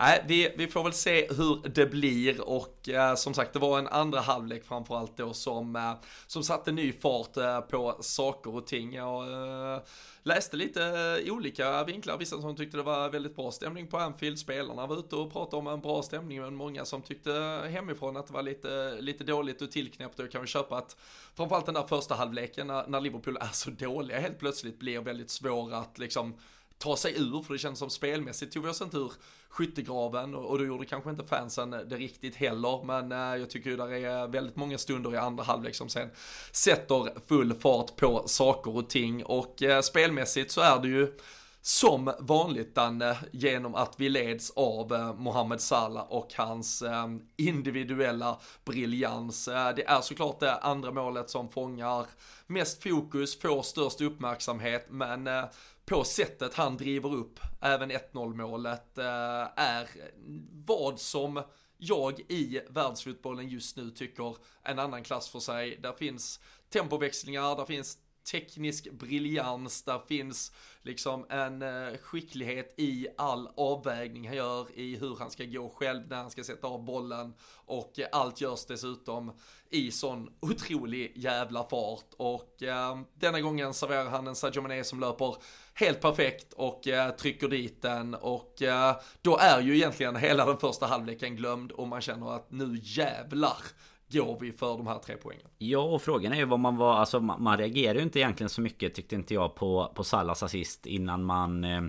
[0.00, 3.78] Nej, vi, vi får väl se hur det blir och eh, som sagt det var
[3.78, 5.92] en andra halvlek framförallt då som, eh,
[6.26, 8.94] som satte ny fart eh, på saker och ting.
[8.94, 9.32] Jag
[9.74, 9.80] eh,
[10.22, 10.84] läste lite
[11.26, 14.98] eh, olika vinklar, vissa som tyckte det var väldigt bra stämning på Anfield, spelarna var
[14.98, 17.32] ute och pratade om en bra stämning, men många som tyckte
[17.70, 20.18] hemifrån att det var lite, lite dåligt och tillknäppt.
[20.18, 20.96] Och jag kan väl köpa att
[21.34, 25.30] framförallt den där första halvleken när, när Liverpool är så dåliga helt plötsligt blir väldigt
[25.30, 26.34] svåra att liksom
[26.78, 29.12] ta sig ur, för det känns som spelmässigt tog vi oss inte ur
[29.48, 33.70] skyttegraven och, och då gjorde kanske inte fansen det riktigt heller, men eh, jag tycker
[33.70, 36.10] ju där är väldigt många stunder i andra halvlek som sen
[36.52, 41.12] sätter full fart på saker och ting och eh, spelmässigt så är det ju
[41.68, 47.06] som vanligt Danne, genom att vi leds av eh, Mohamed Salah och hans eh,
[47.36, 49.48] individuella briljans.
[49.48, 52.06] Eh, det är såklart det andra målet som fångar
[52.46, 55.28] mest fokus, får störst uppmärksamhet, men
[55.88, 59.04] på sättet han driver upp även 1-0 målet eh,
[59.56, 59.88] är
[60.66, 61.42] vad som
[61.76, 65.78] jag i världsfotbollen just nu tycker en annan klass för sig.
[65.82, 67.98] Där finns tempoväxlingar, där finns
[68.30, 70.52] teknisk briljans, där finns
[70.82, 76.08] liksom en eh, skicklighet i all avvägning han gör i hur han ska gå själv
[76.08, 79.32] när han ska sätta av bollen och eh, allt görs dessutom
[79.70, 82.14] i sån otrolig jävla fart.
[82.16, 85.36] Och eh, denna gången serverar han en Sadio Mané som löper
[85.74, 88.14] helt perfekt och eh, trycker dit den.
[88.14, 92.50] Och eh, då är ju egentligen hela den första halvleken glömd och man känner att
[92.50, 93.56] nu jävlar
[94.12, 95.46] går vi för de här tre poängen.
[95.58, 98.50] Ja och frågan är ju vad man var Alltså man, man reagerar ju inte egentligen
[98.50, 101.82] så mycket tyckte inte jag på, på Salas assist innan man eh,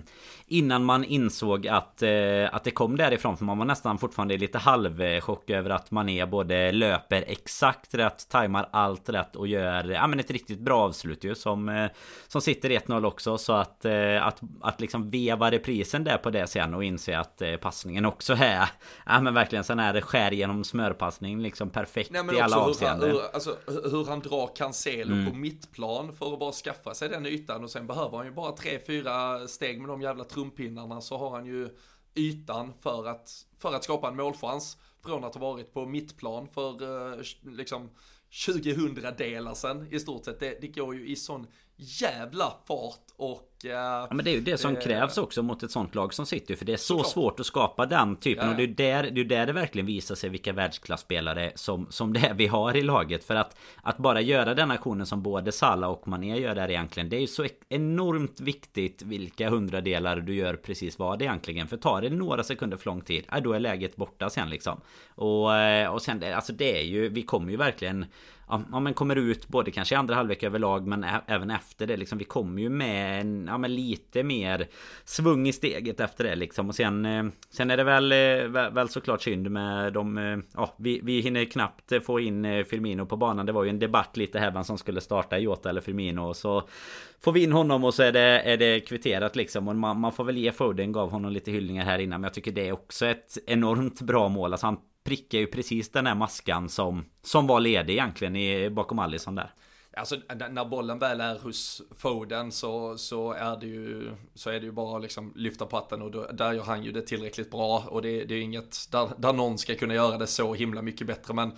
[0.46, 4.58] Innan man insåg att, eh, att det kom därifrån för man var nästan fortfarande lite
[4.58, 10.06] halvchock över att man är både löper exakt rätt Tajmar allt rätt och gör ja,
[10.06, 11.90] men ett riktigt bra avslut ju som eh,
[12.28, 16.46] Som sitter 1-0 också så att, eh, att Att liksom veva reprisen där på det
[16.46, 18.68] sen och inse att eh, passningen också är
[19.06, 23.10] Ja men verkligen sån här skär genom smörpassning liksom perfekt Nej, men i alla avseenden.
[23.10, 25.30] Hur, alltså, hur han drar Cancelo mm.
[25.30, 28.52] på mittplan för att bara skaffa sig den ytan och sen behöver han ju bara
[28.52, 31.68] tre, fyra steg med de jävla trumpinnarna så har han ju
[32.14, 36.82] ytan för att, för att skapa en målchans från att ha varit på mittplan för
[36.82, 37.90] uh, liksom
[38.46, 40.40] 2000 delar sen i stort sett.
[40.40, 41.46] Det, det går ju i sån
[41.80, 43.46] jävla fart och...
[43.64, 46.14] Uh, ja, men det är ju det som uh, krävs också mot ett sånt lag
[46.14, 46.56] som City.
[46.56, 47.12] För det är så såklart.
[47.12, 48.44] svårt att skapa den typen.
[48.44, 48.50] Ja.
[48.50, 52.12] Och det är där det, är där det verkligen visar sig vilka världsklasspelare som, som
[52.12, 53.24] det är vi har i laget.
[53.24, 57.08] För att, att bara göra den aktionen som både Salah och Mané gör där egentligen.
[57.08, 61.68] Det är ju så enormt viktigt vilka hundradelar du gör precis vad egentligen.
[61.68, 64.80] För tar det några sekunder för lång tid, då är läget borta sen liksom.
[65.14, 68.06] Och, eh, och sen, alltså det är ju, vi kommer ju verkligen
[68.72, 72.18] ja, men kommer ut både kanske i andra halvlek överlag men även efter det liksom.
[72.18, 74.68] Vi kommer ju med en, ja, men lite mer
[75.04, 76.68] svung i steget efter det liksom.
[76.68, 80.74] Och sen, eh, sen är det väl, eh, väl såklart synd med de, eh, ja,
[80.78, 83.46] vi, vi hinner knappt få in eh, Firmino på banan.
[83.46, 86.20] Det var ju en debatt lite här vem som skulle starta Jota eller Firmino.
[86.20, 86.68] Och så
[87.20, 89.68] får vi in honom och så är det, är det kvitterat liksom.
[89.68, 92.20] Och man, man får väl ge Foden gav honom lite hyllningar här innan.
[92.20, 94.52] Men jag tycker det är också ett enormt bra mål.
[94.52, 98.98] Alltså han prickar ju precis den här maskan som, som var ledig egentligen i, bakom
[98.98, 99.52] Alisson där.
[99.96, 100.16] Alltså
[100.50, 104.72] när bollen väl är hos Foden så, så, är, det ju, så är det ju
[104.72, 108.02] bara att liksom lyfta patten och då, där gör han ju det tillräckligt bra och
[108.02, 111.34] det, det är inget där, där någon ska kunna göra det så himla mycket bättre
[111.34, 111.52] men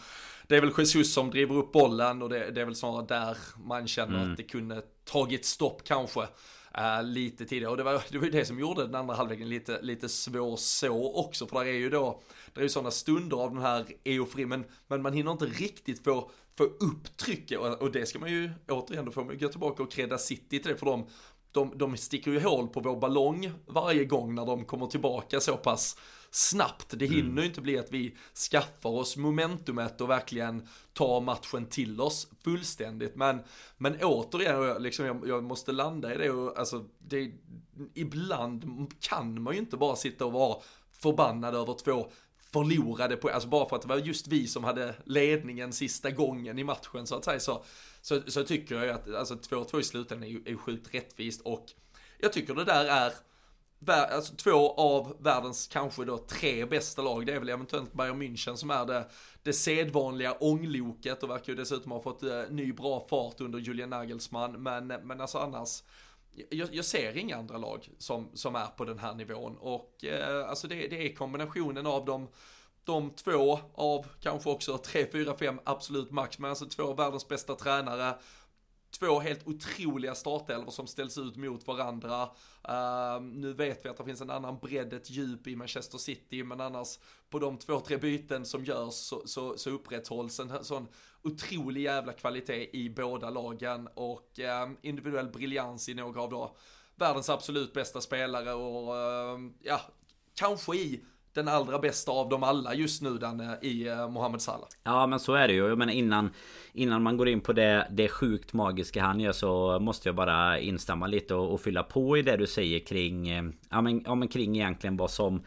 [0.47, 3.37] det är väl Jesus som driver upp bollen och det, det är väl snarare där
[3.57, 4.31] man känner mm.
[4.31, 6.21] att det kunde tagit stopp kanske.
[6.79, 7.71] Uh, lite tidigare.
[7.71, 10.57] Och det var, det var ju det som gjorde den andra halvleken lite, lite svår
[10.57, 11.47] så också.
[11.47, 12.23] För där är ju då
[12.55, 16.05] det är ju sådana stunder av den här eufori, men, men man hinner inte riktigt
[16.05, 17.59] få, få upp trycket.
[17.59, 20.19] Och, och det ska man ju, återigen, då får man ju gå tillbaka och credda
[20.19, 21.07] City till det, för de,
[21.53, 25.57] de, de sticker ju hål på vår ballong varje gång när de kommer tillbaka så
[25.57, 25.97] pass
[26.35, 26.99] snabbt.
[26.99, 27.39] Det hinner mm.
[27.39, 28.17] ju inte bli att vi
[28.51, 33.17] skaffar oss momentumet och verkligen tar matchen till oss fullständigt.
[33.17, 33.41] Men,
[33.79, 37.33] men återigen, liksom, jag, jag måste landa i det och alltså, det,
[37.95, 40.63] ibland kan man ju inte bara sitta och vara
[40.93, 42.11] förbannad över två
[42.53, 46.59] förlorade på, alltså bara för att det var just vi som hade ledningen sista gången
[46.59, 47.65] i matchen så att säga så,
[48.01, 51.67] så, så tycker jag att alltså 2-2 i slutändan är, är sjukt rättvist och
[52.19, 53.13] jag tycker det där är
[53.87, 58.57] Alltså två av världens kanske då tre bästa lag, det är väl eventuellt Bayern München
[58.57, 59.09] som är det,
[59.43, 63.91] det sedvanliga ångloket och verkar ju dessutom ha fått eh, ny bra fart under Julian
[63.91, 65.83] Nagelsmann, men, men alltså annars
[66.51, 69.57] jag, jag, ser inga andra lag som, som är på den här nivån.
[69.57, 72.29] Och eh, alltså det, det, är kombinationen av dem
[72.85, 77.29] de två av kanske också tre, fyra, fem absolut max, men alltså två av världens
[77.29, 78.15] bästa tränare
[78.99, 82.23] två helt otroliga startelvor som ställs ut mot varandra.
[82.69, 86.45] Uh, nu vet vi att det finns en annan bredd, ett djup i Manchester City,
[86.45, 86.99] men annars
[87.31, 90.89] på de två, tre byten som görs så, så, så upprätthålls en sån
[91.23, 96.57] otrolig jävla kvalitet i båda lagen och uh, individuell briljans i några av då
[96.97, 99.81] världens absolut bästa spelare och uh, ja,
[100.35, 101.05] kanske i
[101.35, 104.69] den allra bästa av dem alla just nu den eh, i eh, Mohamed Salah.
[104.83, 105.69] Ja men så är det ju.
[105.69, 106.31] Jag menar innan
[106.75, 110.59] Innan man går in på det, det sjukt magiska han gör så måste jag bara
[110.59, 114.15] instämma lite och, och fylla på i det du säger kring eh, Ja men, ja,
[114.15, 115.43] men kring egentligen vad som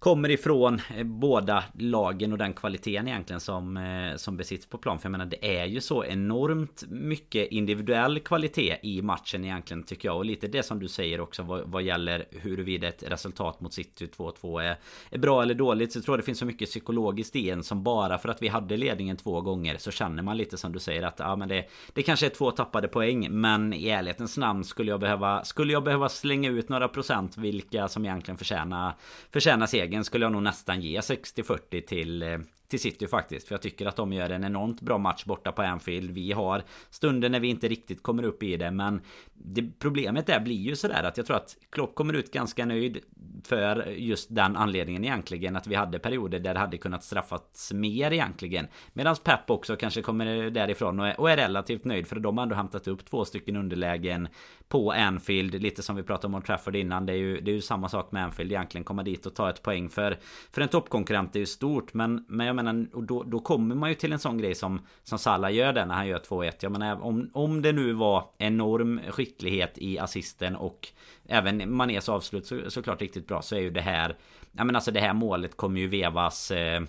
[0.00, 4.98] kommer ifrån eh, båda lagen och den kvaliteten egentligen som, eh, som besitts på plan.
[4.98, 10.08] För jag menar det är ju så enormt mycket individuell kvalitet i matchen egentligen tycker
[10.08, 10.16] jag.
[10.16, 14.06] Och lite det som du säger också vad, vad gäller huruvida ett resultat mot City
[14.16, 14.76] 2-2 är,
[15.10, 15.92] är bra eller dåligt.
[15.92, 18.48] Så jag tror det finns så mycket psykologiskt i en som bara för att vi
[18.48, 21.64] hade ledningen två gånger så känner man lite som du säger att ja men det,
[21.92, 23.28] det kanske är två tappade poäng.
[23.30, 27.88] Men i ärlighetens namn skulle jag behöva Skulle jag behöva slänga ut några procent vilka
[27.88, 28.94] som egentligen förtjänar
[29.30, 32.38] Förtjänar seger stegen skulle jag nog nästan ge 60-40 till eh,
[32.70, 33.48] till City faktiskt.
[33.48, 36.10] För jag tycker att de gör en enormt bra match borta på Anfield.
[36.10, 38.70] Vi har stunder när vi inte riktigt kommer upp i det.
[38.70, 39.00] Men
[39.32, 42.98] det, problemet där blir ju sådär att jag tror att Klopp kommer ut ganska nöjd.
[43.44, 45.56] För just den anledningen egentligen.
[45.56, 48.66] Att vi hade perioder där det hade kunnat straffats mer egentligen.
[48.92, 52.06] Medan Pep också kanske kommer därifrån och är, och är relativt nöjd.
[52.06, 54.28] För de har ändå hämtat upp två stycken underlägen
[54.68, 55.62] på Anfield.
[55.62, 57.06] Lite som vi pratade om Old Trafford innan.
[57.06, 58.84] Det är ju, det är ju samma sak med Anfield egentligen.
[58.84, 60.18] Komma dit och ta ett poäng för,
[60.52, 61.94] för en toppkonkurrent är ju stort.
[61.94, 64.80] Men, men jag menar, och då, då kommer man ju till en sån grej som,
[65.04, 66.52] som Salah gör där när han gör 2-1.
[66.60, 70.88] Jag menar, om, om det nu var enorm skicklighet i assisten och
[71.28, 74.16] även Manés avslut så, såklart riktigt bra så är ju det här
[74.52, 76.82] Ja men alltså det här målet kommer ju vevas eh,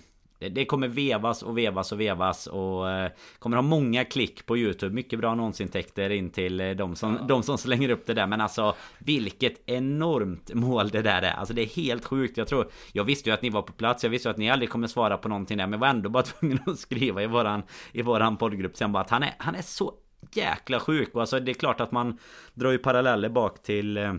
[0.50, 4.96] det kommer vevas och vevas och vevas och eh, kommer ha många klick på Youtube.
[4.96, 7.26] Mycket bra annonsintäkter in till eh, de som, ja.
[7.28, 8.28] de som slänger upp det där.
[8.28, 11.32] Men alltså vilket enormt mål det där är.
[11.32, 12.38] Alltså det är helt sjukt.
[12.38, 14.04] Jag tror Jag visste ju att ni var på plats.
[14.04, 15.68] Jag visste ju att ni aldrig kommer svara på någonting där.
[15.68, 19.10] Men var ändå bara tvungen att skriva i våran I våran poddgrupp sen bara att
[19.10, 19.94] han är Han är så
[20.32, 21.16] jäkla sjuk.
[21.16, 22.18] Och alltså det är klart att man
[22.54, 24.14] drar ju paralleller bak till eh,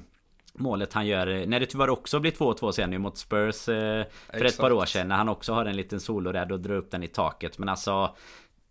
[0.58, 4.06] Målet han gör när det tyvärr också blir 2-2 sen ju mot Spurs eh, För
[4.32, 4.54] Exakt.
[4.54, 6.90] ett par år sedan när han också har en liten solo där och drar upp
[6.90, 8.16] den i taket Men alltså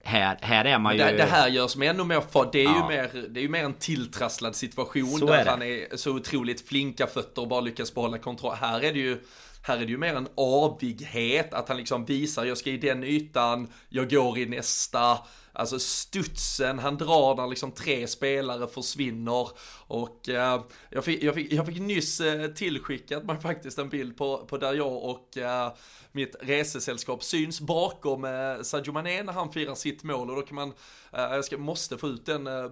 [0.04, 1.04] här, här är man ju...
[1.04, 2.76] Det, det här görs med ännu mer för det är ja.
[2.76, 6.68] ju mer, det är ju mer en tilltrasslad situation så där han är så otroligt
[6.68, 8.56] flinka fötter och bara lyckas behålla kontroll.
[8.56, 9.18] Här är det ju
[9.64, 13.04] här är det ju mer en avighet, att han liksom visar, jag ska i den
[13.04, 15.18] ytan, jag går i nästa.
[15.54, 19.50] Alltså studsen han drar när liksom tre spelare försvinner.
[19.92, 24.18] Och eh, jag, fick, jag, fick, jag fick nyss eh, tillskickat mig faktiskt en bild
[24.18, 25.74] på, på där jag och eh,
[26.12, 30.56] mitt resesällskap syns bakom eh, Sadio Mané när han firar sitt mål och då kan
[30.56, 30.74] man,
[31.14, 32.70] eh, jag ska, måste få ut den eh,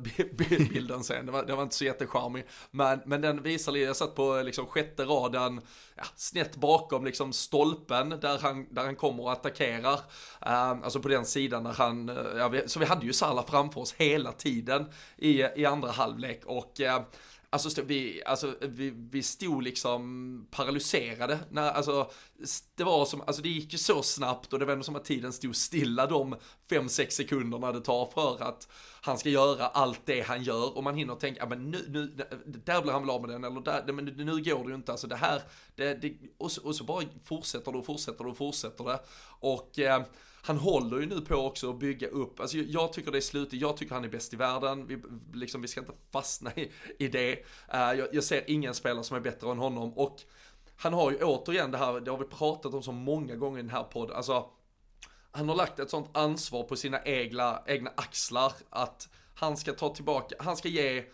[0.47, 2.45] bilden sen, det var, det var inte så jättecharmig.
[2.71, 5.61] Men, men den visar, jag satt på eh, liksom sjätte raden,
[5.95, 9.99] ja, snett bakom liksom stolpen där han, där han kommer och attackerar.
[10.45, 13.45] Eh, alltså på den sidan där han, eh, ja, vi, så vi hade ju Salah
[13.47, 14.85] framför oss hela tiden
[15.17, 16.81] i, i andra halvlek och
[17.51, 21.39] Alltså, vi, alltså vi, vi stod liksom paralyserade.
[21.49, 22.11] När, alltså,
[22.75, 25.05] det var som, alltså det gick ju så snabbt och det var ändå som att
[25.05, 26.35] tiden stod stilla de
[26.69, 28.67] 5-6 sekunderna det tar för att
[29.01, 32.25] han ska göra allt det han gör och man hinner tänka, ja men nu, nu
[32.45, 34.75] där blir han väl av med den eller där, men nu, nu går det ju
[34.75, 35.41] inte, alltså det här,
[35.75, 38.99] det, det, och, så, och så bara fortsätter det och fortsätter det och fortsätter det.
[39.39, 40.03] Och eh,
[40.41, 43.53] han håller ju nu på också att bygga upp, alltså jag tycker det är slut,
[43.53, 45.01] jag tycker han är bäst i världen, vi,
[45.33, 47.35] liksom, vi ska inte fastna i, i det.
[47.35, 47.39] Uh,
[47.73, 50.21] jag, jag, ser ingen spelare som är bättre än honom och
[50.75, 53.61] han har ju återigen det här, det har vi pratat om så många gånger i
[53.61, 54.49] den här podden, alltså
[55.31, 59.95] han har lagt ett sånt ansvar på sina egna, egna axlar att han ska ta
[59.95, 61.05] tillbaka, han ska ge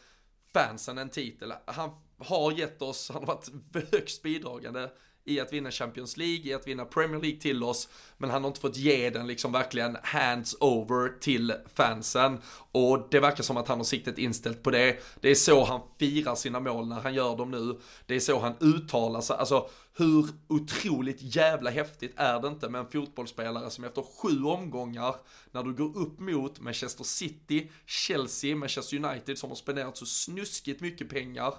[0.53, 1.53] fansen en titel.
[1.65, 3.49] Han har gett oss, han har varit
[3.91, 4.91] högst bidragande
[5.25, 7.89] i att vinna Champions League, i att vinna Premier League till oss.
[8.17, 12.41] Men han har inte fått ge den liksom verkligen hands over till fansen.
[12.71, 14.99] Och det verkar som att han har siktet inställt på det.
[15.19, 17.79] Det är så han firar sina mål när han gör dem nu.
[18.05, 19.37] Det är så han uttalar sig.
[19.37, 25.15] Alltså hur otroligt jävla häftigt är det inte med en fotbollsspelare som efter sju omgångar,
[25.51, 30.81] när du går upp mot Manchester City, Chelsea, Manchester United som har spenderat så snuskigt
[30.81, 31.53] mycket pengar,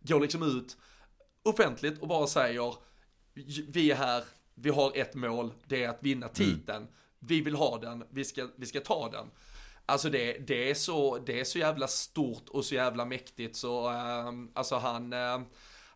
[0.00, 0.76] går liksom ut
[1.42, 2.74] offentligt och bara säger
[3.68, 4.24] vi är här,
[4.54, 6.34] vi har ett mål, det är att vinna mm.
[6.34, 6.82] titeln.
[6.82, 6.92] Mm.
[7.18, 9.26] Vi vill ha den, vi ska, vi ska ta den.
[9.86, 13.90] Alltså det, det, är så, det är så jävla stort och så jävla mäktigt så,
[13.90, 15.40] äh, alltså han, äh,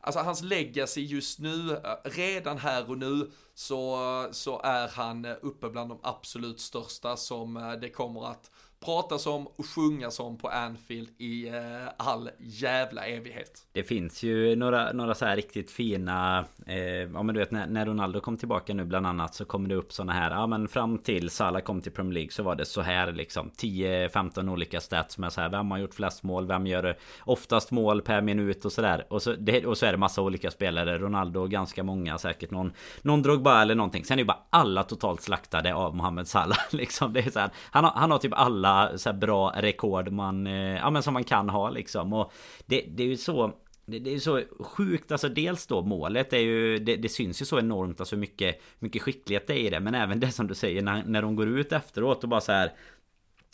[0.01, 5.69] alltså hans legacy just nu, äh, redan här och nu, så, så är han uppe
[5.69, 8.51] bland de absolut största som det kommer att
[8.87, 11.55] pratas om och sjungas om på Anfield i eh,
[11.97, 13.67] all jävla evighet.
[13.73, 17.67] Det finns ju några, några så här riktigt fina eh, Ja men du vet när,
[17.67, 20.69] när Ronaldo kom tillbaka nu bland annat Så kommer det upp sådana här Ja men
[20.69, 24.81] fram till Salah kom till Premier League så var det så här liksom 10-15 olika
[24.81, 26.47] stats med så här Vem har gjort flest mål?
[26.47, 29.99] Vem gör oftast mål per minut och sådär och, så, det, och så är det
[29.99, 32.73] massa olika spelare Ronaldo ganska många säkert någon
[33.03, 37.13] Någon Drogba eller någonting Sen är ju bara alla totalt slaktade av Mohamed Salah liksom
[37.13, 40.77] Det är så här, han, har, han har typ alla så bra rekord man, eh,
[40.77, 42.13] ja men som man kan ha liksom.
[42.13, 42.33] Och
[42.67, 43.53] det, det är ju så
[43.87, 47.47] det, det är så sjukt, alltså dels då målet är ju Det, det syns ju
[47.47, 50.55] så enormt alltså mycket Mycket skicklighet det är i det Men även det som du
[50.55, 52.73] säger när, när de går ut efteråt och bara så här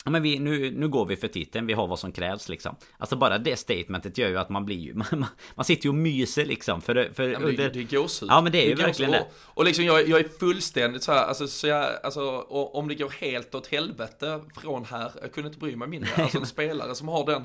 [0.03, 2.75] Ja men vi, nu, nu går vi för titeln, vi har vad som krävs liksom.
[2.97, 5.25] Alltså bara det statementet gör ju att man blir ju Man,
[5.55, 7.63] man sitter ju och myser liksom för, för ja, under...
[7.63, 8.29] det, det är gåshud.
[8.31, 9.27] Ja men det är ju verkligen det.
[9.35, 13.09] Och liksom jag, jag är fullständigt så här, alltså, så jag, alltså om det går
[13.09, 16.09] helt åt helvete från här Jag kunde inte bry mig mindre.
[16.23, 17.43] Alltså en spelare som har den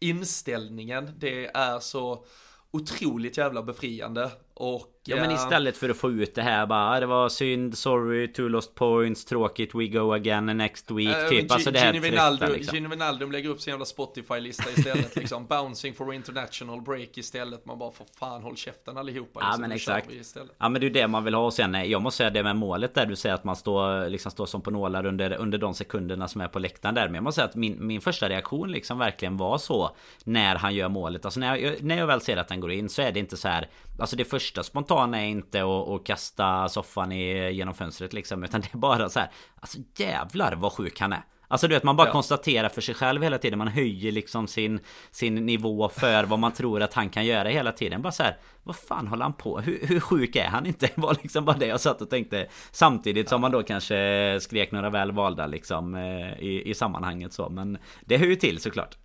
[0.00, 2.24] inställningen Det är så
[2.70, 4.30] otroligt jävla befriande.
[4.54, 7.78] Och, ja men istället för att få ut det här bara ah, Det var synd,
[7.78, 11.52] sorry, two lost points, tråkigt, we go again next week äh, typ.
[11.52, 12.74] Alltså det här Gini Wijnaldum, liksom.
[12.74, 15.46] Gini Wijnaldum lägger upp sin jävla Spotify-lista istället liksom.
[15.48, 17.66] Bouncing for international break istället.
[17.66, 19.40] Man bara för fan håll käften allihopa.
[19.40, 20.10] Liksom, ja men exakt.
[20.58, 21.44] Ja men det är det man vill ha.
[21.44, 24.30] Och sen jag måste säga det med målet där du säger att man står, liksom
[24.30, 27.06] står som på nålar under, under de sekunderna som är på läktaren där.
[27.06, 29.90] Men jag måste säga att min, min första reaktion liksom verkligen var så.
[30.24, 31.24] När han gör målet.
[31.24, 33.36] Alltså när jag, när jag väl ser att han går in så är det inte
[33.36, 34.62] så här Alltså det första
[34.96, 39.08] spontana är inte att, att kasta soffan i, genom fönstret liksom Utan det är bara
[39.08, 39.30] så här
[39.60, 42.12] Alltså jävlar vad sjuk han är Alltså du vet man bara ja.
[42.12, 44.80] konstaterar för sig själv hela tiden Man höjer liksom sin,
[45.10, 48.36] sin nivå för vad man tror att han kan göra hela tiden Bara så här,
[48.62, 49.60] Vad fan håller han på?
[49.60, 50.86] Hur, hur sjuk är han inte?
[50.96, 54.72] Det var liksom bara det jag satt och tänkte Samtidigt som man då kanske skrek
[54.72, 58.96] några väl valda liksom eh, i, i sammanhanget så Men det hör ju till såklart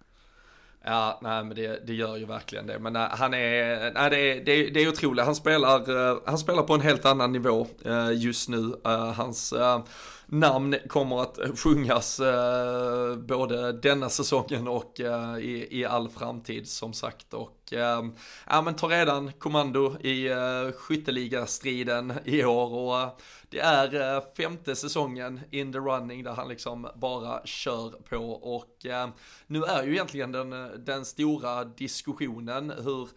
[0.83, 2.79] Ja, nej men det, det gör ju verkligen det.
[2.79, 5.25] Men nej, han är, nej det är, det är, det är otroligt.
[5.25, 8.57] Han spelar, uh, han spelar på en helt annan nivå uh, just nu.
[8.57, 9.53] Uh, hans
[10.25, 12.21] namn kommer att sjungas
[13.17, 14.99] både denna säsongen och
[15.39, 17.33] i, i all framtid som sagt.
[17.33, 17.57] Och
[18.47, 20.29] ja men tar redan kommando i
[20.75, 22.73] skytteligastriden i år.
[22.73, 23.19] och
[23.51, 28.85] det är eh, femte säsongen in the running där han liksom bara kör på och
[28.85, 29.09] eh,
[29.47, 33.09] nu är ju egentligen den, eh, den stora diskussionen hur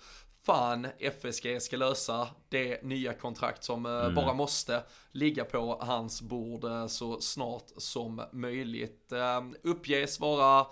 [0.46, 4.14] fan FSG ska lösa det nya kontrakt som mm.
[4.14, 4.82] bara måste
[5.12, 9.12] ligga på hans bord så snart som möjligt.
[9.62, 10.66] Uppges vara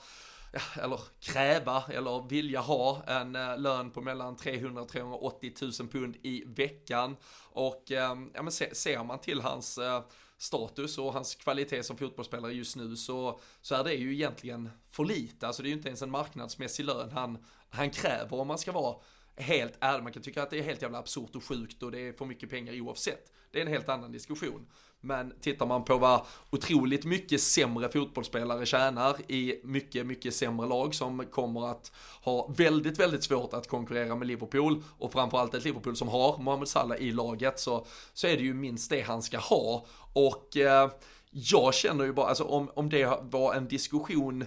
[0.82, 6.44] eller kräva eller vilja ha en eh, lön på mellan 300 380 000 pund i
[6.46, 7.16] veckan.
[7.42, 10.02] Och ehm, ja, men ser man till hans eh,
[10.38, 15.04] status och hans kvalitet som fotbollsspelare just nu så, så är det ju egentligen för
[15.04, 15.46] lite.
[15.46, 18.72] Alltså det är ju inte ens en marknadsmässig lön han, han kräver om man ska
[18.72, 18.96] vara
[19.36, 20.02] helt ärlig.
[20.02, 22.24] Man kan tycka att det är helt jävla absurt och sjukt och det är för
[22.24, 23.32] mycket pengar oavsett.
[23.50, 24.66] Det är en helt annan diskussion.
[25.04, 30.94] Men tittar man på vad otroligt mycket sämre fotbollsspelare tjänar i mycket, mycket sämre lag
[30.94, 31.92] som kommer att
[32.22, 36.68] ha väldigt, väldigt svårt att konkurrera med Liverpool och framförallt ett Liverpool som har Mohamed
[36.68, 39.86] Salah i laget så, så är det ju minst det han ska ha.
[40.12, 40.90] Och eh,
[41.30, 44.44] jag känner ju bara, alltså om, om det var en diskussion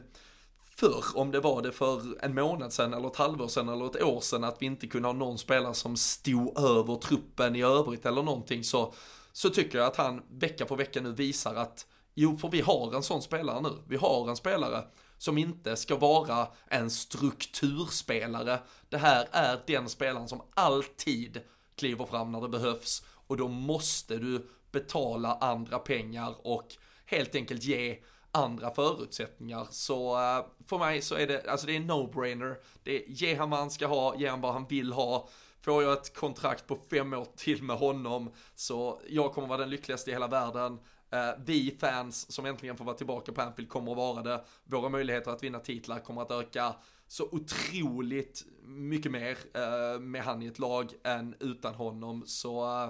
[0.76, 4.04] förr, om det var det för en månad sedan eller ett halvår sedan eller ett
[4.04, 8.06] år sedan att vi inte kunde ha någon spelare som stod över truppen i övrigt
[8.06, 8.94] eller någonting så
[9.36, 12.96] så tycker jag att han vecka på vecka nu visar att jo, för vi har
[12.96, 13.70] en sån spelare nu.
[13.88, 14.84] Vi har en spelare
[15.18, 18.60] som inte ska vara en strukturspelare.
[18.90, 21.42] Det här är den spelaren som alltid
[21.76, 26.76] kliver fram när det behövs och då måste du betala andra pengar och
[27.06, 29.68] helt enkelt ge andra förutsättningar.
[29.70, 32.56] Så eh, för mig så är det, alltså det är en no-brainer.
[32.84, 35.30] Det är, ge han vad han ska ha, ge han vad han vill ha.
[35.66, 39.70] Får jag ett kontrakt på fem år till med honom så jag kommer vara den
[39.70, 40.80] lyckligaste i hela världen.
[41.12, 44.44] Eh, vi fans som äntligen får vara tillbaka på Anfield kommer att vara det.
[44.64, 46.76] Våra möjligheter att vinna titlar kommer att öka
[47.08, 52.24] så otroligt mycket mer eh, med han i ett lag än utan honom.
[52.26, 52.90] Så eh,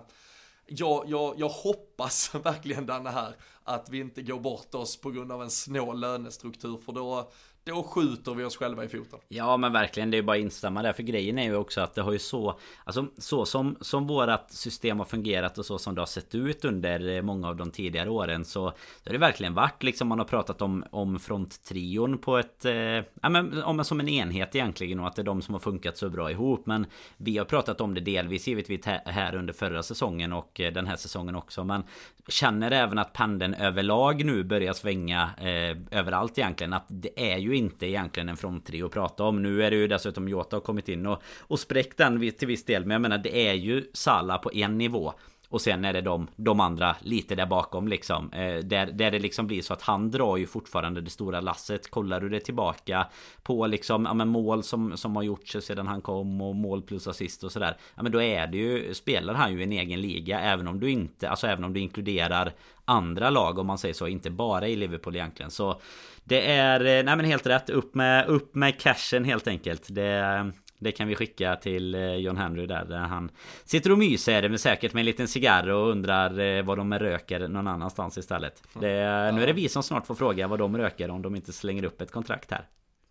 [0.65, 5.32] jag, jag, jag hoppas verkligen denna här att vi inte går bort oss på grund
[5.32, 7.32] av en snål lönestruktur för då,
[7.66, 9.20] då skjuter vi oss själva i foten.
[9.28, 10.93] Ja men verkligen, det är bara att instämma där.
[10.93, 12.59] För grejen är ju också att det har ju så...
[12.84, 16.66] Alltså så som, som vårat system har fungerat och så som det har sett ut
[16.66, 18.66] under eh, många av de tidigare åren så...
[19.03, 22.66] Det har det verkligen varit liksom man har pratat om, om fronttrion på ett...
[22.66, 25.59] Eh, ja men om, som en enhet egentligen och att det är de som har
[25.59, 26.66] funkat så bra ihop.
[26.66, 26.86] Men
[27.18, 30.95] vi har pratat om det delvis givetvis här under förra säsongen och eh, den här
[30.95, 31.63] säsongen också.
[31.63, 31.84] Men
[32.28, 36.74] känner även att pendeln överlag nu börjar svänga eh, överallt egentligen.
[36.74, 39.43] Att det är ju inte egentligen en fronttrio att prata om.
[39.43, 42.66] Nu är det ju dessutom Jota har kommit in och, och spräckt den till viss
[42.66, 42.86] del.
[42.86, 45.14] Men jag menar det är ju Salah på en nivå.
[45.49, 48.32] Och sen är det de, de andra lite där bakom liksom.
[48.32, 51.91] Eh, där, där det liksom blir så att han drar ju fortfarande det stora lasset.
[51.91, 53.08] Kollar du det tillbaka
[53.43, 57.08] på liksom, ja men mål som, som har gjorts sedan han kom och mål plus
[57.08, 57.78] assist och sådär.
[57.95, 60.91] Ja men då är det ju, spelar han ju en egen liga även om du
[60.91, 62.53] inte, alltså även om du inkluderar
[62.86, 65.51] andra lag om man säger så, inte bara i Liverpool egentligen.
[65.51, 65.82] Så
[66.28, 69.88] det är, eh, nej men helt rätt, upp med, upp med cashen helt enkelt.
[69.89, 73.32] Det, det kan vi skicka till eh, John Henry där, där han
[73.65, 77.47] sitter och myser med säkert med en liten cigarr och undrar eh, vad de röker
[77.47, 78.63] någon annanstans istället.
[78.73, 81.53] Det, nu är det vi som snart får fråga vad de röker om de inte
[81.53, 82.65] slänger upp ett kontrakt här.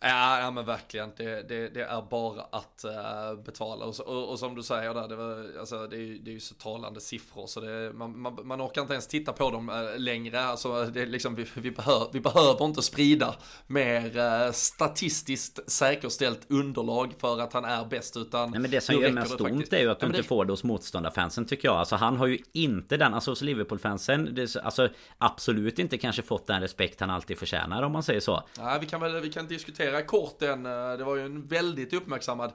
[0.09, 1.11] Ja, men verkligen.
[1.17, 3.85] Det, det, det är bara att uh, betala.
[3.85, 6.41] Och, och, och, som du säger där, det, var, alltså, det, är, det är ju
[6.41, 9.99] så talande siffror så det, man, man, man orkar inte ens titta på dem uh,
[9.99, 10.45] längre.
[10.45, 13.35] Alltså, det, liksom, vi, vi, behör, vi behöver inte sprida
[13.67, 18.17] mer uh, statistiskt säkerställt underlag för att han är bäst.
[18.17, 20.53] Utan Nej, men det som gör mest ont är ju att de inte får det
[20.53, 21.77] hos motståndarfansen tycker jag.
[21.77, 24.89] Alltså han har ju inte den, alltså hos Liverpool-fansen, alltså
[25.19, 28.43] absolut inte kanske fått den respekt han alltid förtjänar om man säger så.
[28.59, 31.93] Nej, vi kan väl vi kan diskutera kort den, eh, det var ju en väldigt
[31.93, 32.53] uppmärksammad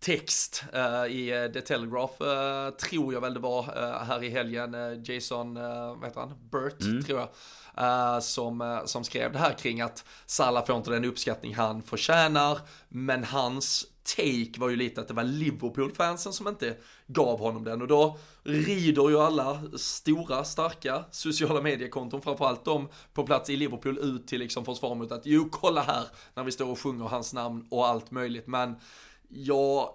[0.00, 4.74] text uh, i The Telegraph, uh, tror jag väl det var, uh, här i helgen.
[5.04, 6.34] Jason, vad heter han?
[6.50, 7.04] Burt, mm.
[7.04, 7.20] tror
[7.74, 8.22] jag.
[8.22, 12.58] som, som skrev det här kring att Salah får inte den uppskattning han förtjänar,
[12.88, 16.76] men hans take var ju lite att det var Liverpool-fansen som inte
[17.06, 23.26] gav honom den och då rider ju alla stora, starka sociala mediekonton, framförallt de på
[23.26, 26.70] plats i Liverpool ut till liksom försvar mot att jo, kolla här när vi står
[26.70, 28.76] och sjunger hans namn och allt möjligt, men
[29.28, 29.94] jag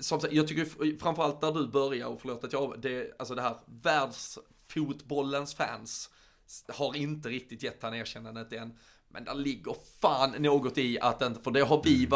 [0.00, 3.42] som sagt, jag tycker framförallt där du börjar, och förlåt att jag, det, alltså det
[3.42, 6.10] här världsfotbollens fans
[6.68, 8.78] har inte riktigt gett han erkännandet än.
[9.12, 12.06] Men där ligger fan något i att inte, för det har vi,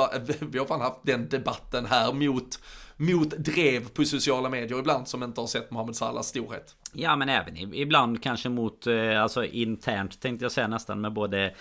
[0.40, 2.58] vi har fan haft den debatten här mot
[2.96, 6.74] mot drev på sociala medier ibland som inte har sett Mohamed Salahs storhet.
[6.96, 11.54] Ja men även ibland kanske mot, eh, alltså internt tänkte jag säga nästan med både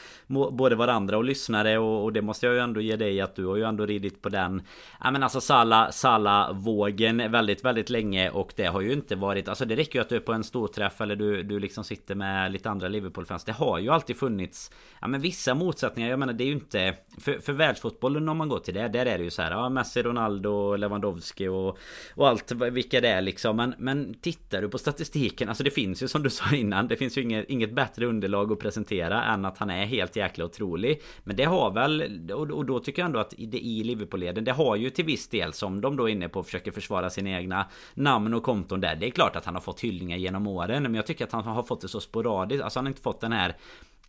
[0.51, 3.45] Både varandra och lyssnare och, och, det måste jag ju ändå ge dig att du
[3.45, 4.61] har ju ändå ridit på den
[5.03, 9.47] Ja men alltså Salah, Salah vågen väldigt väldigt länge och det har ju inte varit
[9.47, 11.83] Alltså det räcker ju att du är på en stor träff eller du, du liksom
[11.83, 13.43] sitter med lite andra Liverpool-fans.
[13.43, 14.71] Det har ju alltid funnits
[15.01, 18.49] Ja men vissa motsättningar, jag menar det är ju inte För, för världsfotbollen om man
[18.49, 21.77] går till det, där är det ju så här Ja Messi, Ronaldo, Lewandowski och,
[22.15, 23.57] och allt vilka det är liksom.
[23.57, 26.87] Men, men tittar du på statistik statistiken, alltså det finns ju som du sa innan
[26.87, 30.45] Det finns ju inget, inget bättre underlag att presentera än att han är helt jäkla
[30.45, 31.01] otrolig.
[31.23, 34.51] Men det har väl, och, och då tycker jag ändå att det i Liverpool-leden Det
[34.51, 37.65] har ju till viss del som de då är inne på försöker försvara sina egna
[37.95, 38.95] namn och konton där.
[38.95, 41.43] Det är klart att han har fått hyllningar genom åren Men jag tycker att han
[41.43, 42.63] har fått det så sporadiskt.
[42.63, 43.55] Alltså han har inte fått den här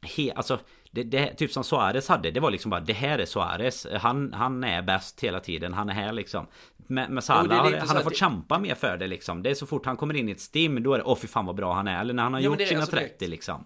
[0.04, 0.58] He, alltså
[0.90, 3.86] det, det, typ som Suarez hade Det var liksom bara Det här är Suarez.
[4.00, 6.46] Han, han är bäst hela tiden Han är här liksom
[6.86, 9.42] med, med Salah, han, han har fått kämpa mer för det liksom.
[9.42, 11.28] Det är så fort han kommer in i ett stim, då är det åh fy
[11.28, 12.00] fan vad bra han är.
[12.00, 13.64] Eller när han har ja, gjort sina alltså 30 det, liksom.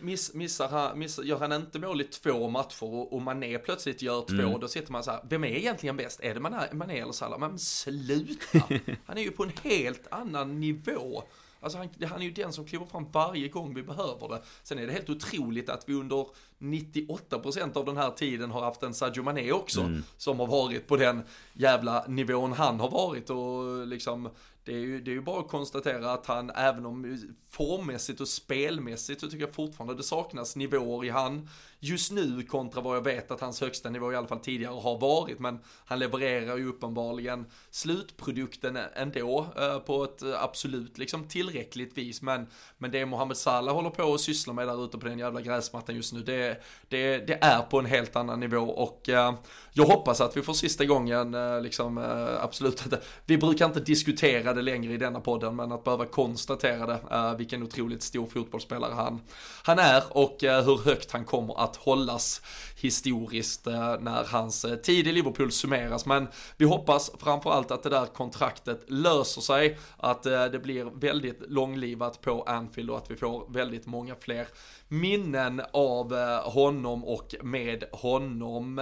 [0.00, 4.02] Miss, missar han, missar, gör han inte mål i två matcher och, och Mané plötsligt
[4.02, 4.60] gör två, mm.
[4.60, 6.20] då sitter man så här, vem är egentligen bäst?
[6.22, 7.38] Är det Mané, Mané eller Salah?
[7.38, 8.58] Men sluta!
[9.06, 11.22] han är ju på en helt annan nivå.
[11.62, 14.42] Alltså han, han är ju den som kliver fram varje gång vi behöver det.
[14.62, 16.26] Sen är det helt otroligt att vi under
[16.58, 19.80] 98% av den här tiden har haft en Sadio Mané också.
[19.80, 20.02] Mm.
[20.16, 24.28] Som har varit på den jävla nivån han har varit och liksom
[24.64, 27.18] det är, ju, det är ju bara att konstatera att han, även om
[27.52, 31.48] formmässigt och spelmässigt så tycker jag fortfarande det saknas nivåer i han
[31.84, 34.98] just nu kontra vad jag vet att hans högsta nivå i alla fall tidigare har
[34.98, 35.38] varit.
[35.38, 42.22] Men han levererar ju uppenbarligen slutprodukten ändå eh, på ett eh, absolut liksom tillräckligt vis.
[42.22, 42.46] Men,
[42.78, 45.96] men det Mohamed Salah håller på och sysslar med där ute på den jävla gräsmattan
[45.96, 49.34] just nu, det, det, det är på en helt annan nivå och eh,
[49.72, 52.82] jag hoppas att vi får sista gången eh, liksom eh, absolut
[53.26, 57.36] vi brukar inte diskutera det längre i denna podden men att behöva konstatera det, eh,
[57.42, 59.20] vilken otroligt stor fotbollsspelare han,
[59.62, 62.42] han är och eh, hur högt han kommer att hållas
[62.76, 66.06] historiskt eh, när hans eh, tid i Liverpool summeras.
[66.06, 72.20] Men vi hoppas framförallt att det där kontraktet löser sig, att det blir väldigt långlivat
[72.20, 74.46] på Anfield och att vi får väldigt många fler
[74.88, 76.14] minnen av
[76.44, 78.74] honom och med honom.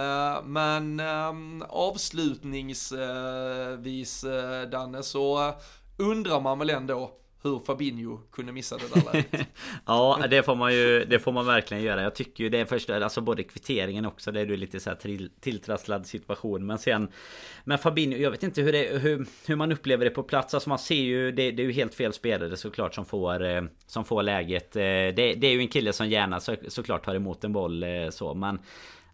[0.45, 1.01] Men
[1.69, 4.25] avslutningsvis
[4.71, 5.53] Danne så
[5.97, 9.47] undrar man väl ändå hur Fabinho kunde missa det där läget.
[9.85, 12.01] ja, det får man ju Det får man verkligen göra.
[12.01, 14.31] Jag tycker ju det är första Alltså både kvitteringen också.
[14.31, 16.65] Det är ju lite så här till, tilltrasslad situation.
[16.65, 17.07] Men sen
[17.63, 20.53] Men Fabinho, jag vet inte hur, det, hur, hur man upplever det på plats.
[20.53, 23.63] Alltså man ser ju Det, det är ju helt fel spelare såklart som får eh,
[23.85, 24.75] Som får läget.
[24.75, 27.83] Eh, det, det är ju en kille som gärna så, såklart tar emot en boll
[27.83, 28.33] eh, så.
[28.33, 28.59] Men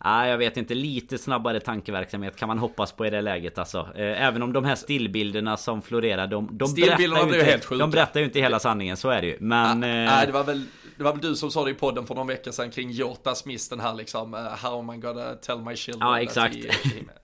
[0.04, 0.74] Nej, jag vet inte.
[0.74, 3.88] Lite snabbare tankeverksamhet kan man hoppas på i det läget alltså.
[3.95, 7.91] Eh, även om de här stillbilderna som florerar, de, de, berättar, ju inte, helt de
[7.91, 9.38] berättar ju inte hela sanningen, så är det ju.
[9.39, 9.80] Men...
[9.80, 10.66] Nej, det var väl
[10.98, 13.36] det var väl du som sa det i podden för någon vecka sedan kring Jota
[13.36, 16.56] Smith den här liksom, uh, how am I gonna tell my children Ja exakt.
[16.56, 16.70] I,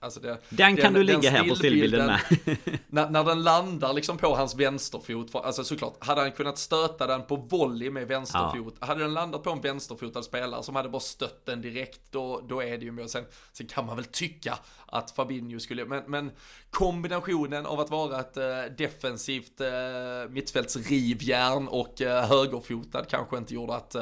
[0.00, 2.20] alltså det, den kan den, du ligga här på stillbilden med.
[2.88, 7.06] när, när den landar liksom på hans vänsterfot, för, alltså såklart, hade han kunnat stöta
[7.06, 8.86] den på volley med vänsterfot, ja.
[8.86, 12.62] hade den landat på en vänsterfotad spelare som hade bara stött den direkt, då, då
[12.68, 13.10] är det ju med.
[13.10, 16.30] Sen, sen kan man väl tycka att Fabinho skulle, men, men
[16.70, 23.74] kombinationen av att vara ett uh, defensivt uh, mittfältsrivjärn och uh, högerfotad kanske inte gjorde
[23.74, 23.96] att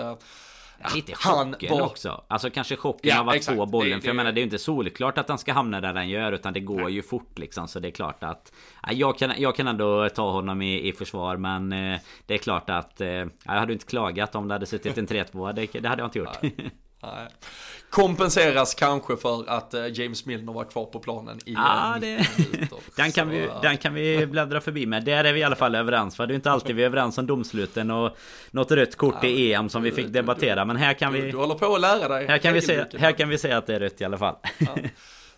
[0.94, 1.82] Lite chocken var...
[1.82, 2.24] också.
[2.28, 3.56] Alltså kanske chocken ja, av att exakt.
[3.56, 3.90] få bollen.
[3.90, 5.92] Det, det, för jag menar det är ju inte solklart att den ska hamna där
[5.92, 6.32] den gör.
[6.32, 6.92] Utan det går nej.
[6.92, 7.68] ju fort liksom.
[7.68, 8.52] Så det är klart att...
[8.90, 11.36] Jag kan, jag kan ändå ta honom i, i försvar.
[11.36, 13.00] Men eh, det är klart att...
[13.00, 15.52] Eh, jag hade inte klagat om det hade suttit en 3-2.
[15.52, 16.38] Det, det hade jag inte gjort.
[17.02, 17.28] Nej.
[17.90, 22.26] Kompenseras kanske för att eh, James Milner var kvar på planen i ja, det...
[22.96, 25.04] den, kan vi, den kan vi bläddra förbi med.
[25.04, 26.16] Där är vi i alla fall överens.
[26.16, 28.16] För det är inte alltid vi är överens om domsluten och
[28.50, 30.64] något rött kort ja, i EM som vi fick debattera.
[30.64, 31.30] Men här kan vi...
[31.30, 32.26] Du håller på att lära dig.
[32.26, 34.36] Här kan, vi se, här kan vi säga att det är rött i alla fall.
[34.58, 34.76] Ja.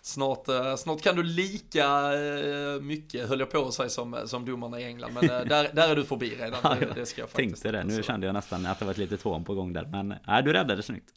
[0.01, 4.45] Snart, eh, snart kan du lika eh, mycket, höll jag på att säga, som, som
[4.45, 5.13] domarna i England.
[5.13, 6.79] Men där, där är du förbi redan.
[6.79, 7.83] Det, det ska jag faktiskt Tänkte det.
[7.83, 9.85] Nu kände jag nästan att det var ett litet hån på gång där.
[9.85, 11.09] Men nej, du räddade snyggt.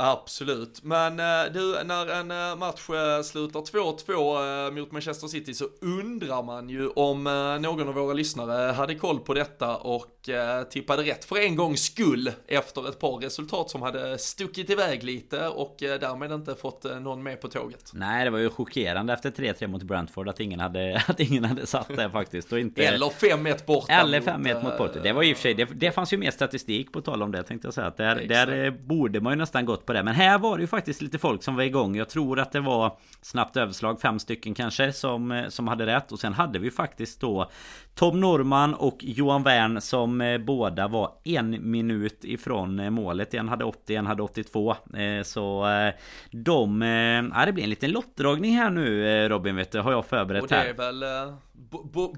[0.00, 5.64] Absolut, men eh, du, när en eh, match eh, slutar 2-2 mot Manchester City så
[5.80, 7.24] undrar man ju om
[7.60, 10.14] någon av våra lyssnare hade koll på detta och
[10.70, 15.48] tippade rätt för en gångs skull efter ett par resultat som hade stuckit iväg lite
[15.48, 17.90] och därmed inte fått någon med på tåget.
[17.92, 21.66] Nej, det var ju chockerande efter 3-3 mot Brentford att ingen hade, att ingen hade
[21.66, 22.52] satt det faktiskt.
[22.52, 22.86] Och inte...
[22.86, 23.92] Eller 5-1 borta.
[23.92, 25.00] Eller 5-1 mot Porto.
[25.02, 27.32] Det var i och för sig, det, det fanns ju mer statistik på tal om
[27.32, 27.86] det tänkte jag säga.
[27.86, 30.02] Att där, där borde man ju nästan gått på det.
[30.02, 31.96] Men här var det ju faktiskt lite folk som var igång.
[31.96, 36.12] Jag tror att det var snabbt överslag, fem stycken kanske, som, eh, som hade rätt.
[36.12, 37.50] Och sen hade vi faktiskt då
[37.98, 43.34] Tom Norman och Johan Wern som eh, båda var en minut ifrån eh, målet.
[43.34, 44.76] En hade 80, en hade 82.
[45.24, 45.66] Så
[46.30, 46.82] de...
[47.34, 50.70] Ja, det blir en liten lottdragning här nu Robin, vet du, har jag förberett här.
[50.70, 51.34] Och det är väl...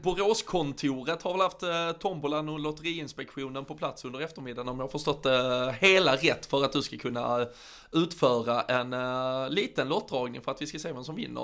[0.02, 4.90] Boråskontoret har väl haft eh, tombolan och lotteriinspektionen på plats under eftermiddagen om jag har
[4.90, 7.46] förstått det eh, hela rätt för att du ska kunna
[7.92, 8.94] utföra en
[9.54, 11.40] liten lottdragning för att vi ska se vem som vinner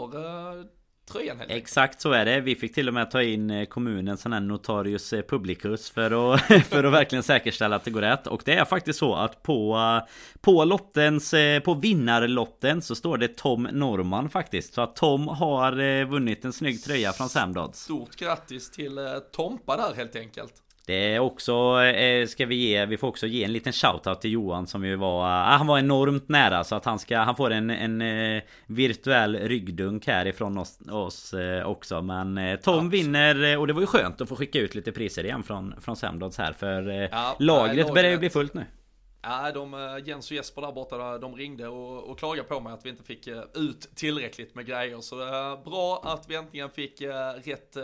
[1.06, 2.40] tröjan helt Exakt så är det.
[2.40, 6.34] Vi fick till och med ta in eh, kommunen sån här notarius eh, publicus för
[6.34, 8.26] att, för att verkligen säkerställa att det går rätt.
[8.26, 10.08] Och det är faktiskt så att på, eh,
[10.40, 11.34] på lottens,
[11.64, 14.74] på vinnarlotten så står det Tom Norman faktiskt.
[14.74, 17.80] Så att Tom har vunnit en snygg tröja från Samdads.
[17.80, 18.98] Stort grattis till
[19.32, 20.65] Tompa där helt enkelt.
[20.86, 24.32] Det är också, eh, ska vi ge, vi får också ge en liten shoutout till
[24.32, 27.50] Johan som ju var, ah, han var enormt nära så att han ska, han får
[27.50, 32.02] en, en eh, virtuell ryggdunk härifrån oss, oss eh, också.
[32.02, 32.92] Men Tom Absolut.
[32.92, 35.96] vinner och det var ju skönt att få skicka ut lite priser igen från, från
[35.96, 38.64] Samdods här för ja, lagret börjar ju bli fullt nu.
[39.22, 42.86] Ja, de, Jens och Jesper där borta, de ringde och, och klagade på mig att
[42.86, 45.00] vi inte fick ut tillräckligt med grejer.
[45.00, 47.02] Så det är bra att vi äntligen fick
[47.44, 47.76] rätt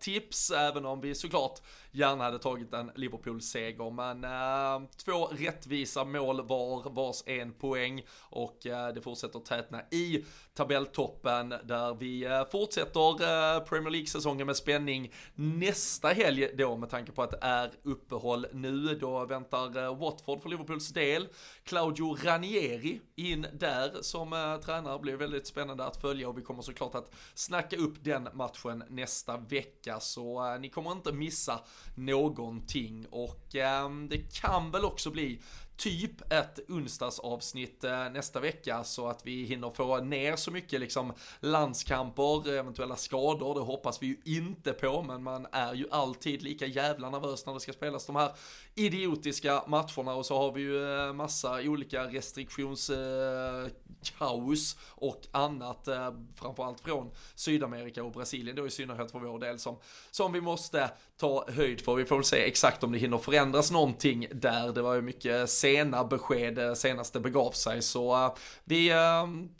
[0.00, 1.60] tips, även om vi såklart
[1.94, 3.90] gärna hade tagit en Liverpool-seger.
[3.90, 10.24] Men äh, två rättvisa mål var, vars en poäng och äh, det fortsätter tätna i
[10.54, 17.22] tabelltoppen där vi äh, fortsätter Premier League-säsongen med spänning nästa helg då med tanke på
[17.22, 18.98] att det är uppehåll nu.
[19.00, 21.28] Då väntar Watford för Liverpools del.
[21.64, 26.94] Claudio Ranieri in där som tränare blir väldigt spännande att följa och vi kommer såklart
[26.94, 31.60] att snacka upp den matchen nästa vecka så ni kommer inte missa
[31.94, 33.06] någonting.
[33.10, 35.40] Och eh, det kan väl också bli
[35.76, 41.12] typ ett onsdagsavsnitt eh, nästa vecka så att vi hinner få ner så mycket liksom
[41.40, 46.66] landskamper, eventuella skador, det hoppas vi ju inte på men man är ju alltid lika
[46.66, 48.32] jävla nervös när det ska spelas de här
[48.74, 56.12] idiotiska matcherna och så har vi ju eh, massa olika restriktionskaos eh, och annat, eh,
[56.34, 59.76] framförallt från Sydamerika och Brasilien då i synnerhet för vår del som,
[60.10, 61.94] som vi måste ta höjd för.
[61.94, 64.72] Vi får väl se exakt om det hinner förändras någonting där.
[64.72, 68.92] Det var ju mycket sena besked senast det begav sig så vi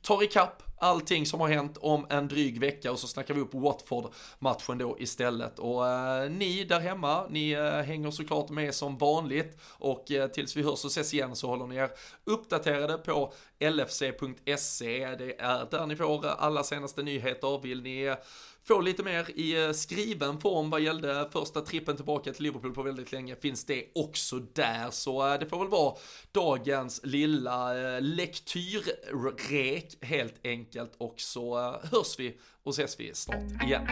[0.02, 3.54] tar ikapp allting som har hänt om en dryg vecka och så snackar vi upp
[3.54, 5.58] Watford-matchen då istället.
[5.58, 10.56] Och eh, ni där hemma, ni eh, hänger såklart med som vanligt och eh, tills
[10.56, 11.90] vi hörs och ses igen så håller ni er
[12.24, 15.14] uppdaterade på lfc.se.
[15.18, 17.60] Det är där ni får alla senaste nyheter.
[17.62, 18.14] Vill ni eh,
[18.66, 22.82] få lite mer i eh, skriven form vad gällde första trippen tillbaka till Liverpool på
[22.82, 24.90] väldigt länge finns det också där.
[24.90, 25.94] Så eh, det får väl vara
[26.32, 31.56] dagens lilla eh, lektyrrek helt enkelt och så
[31.92, 33.86] hörs vi och ses vi snart igen.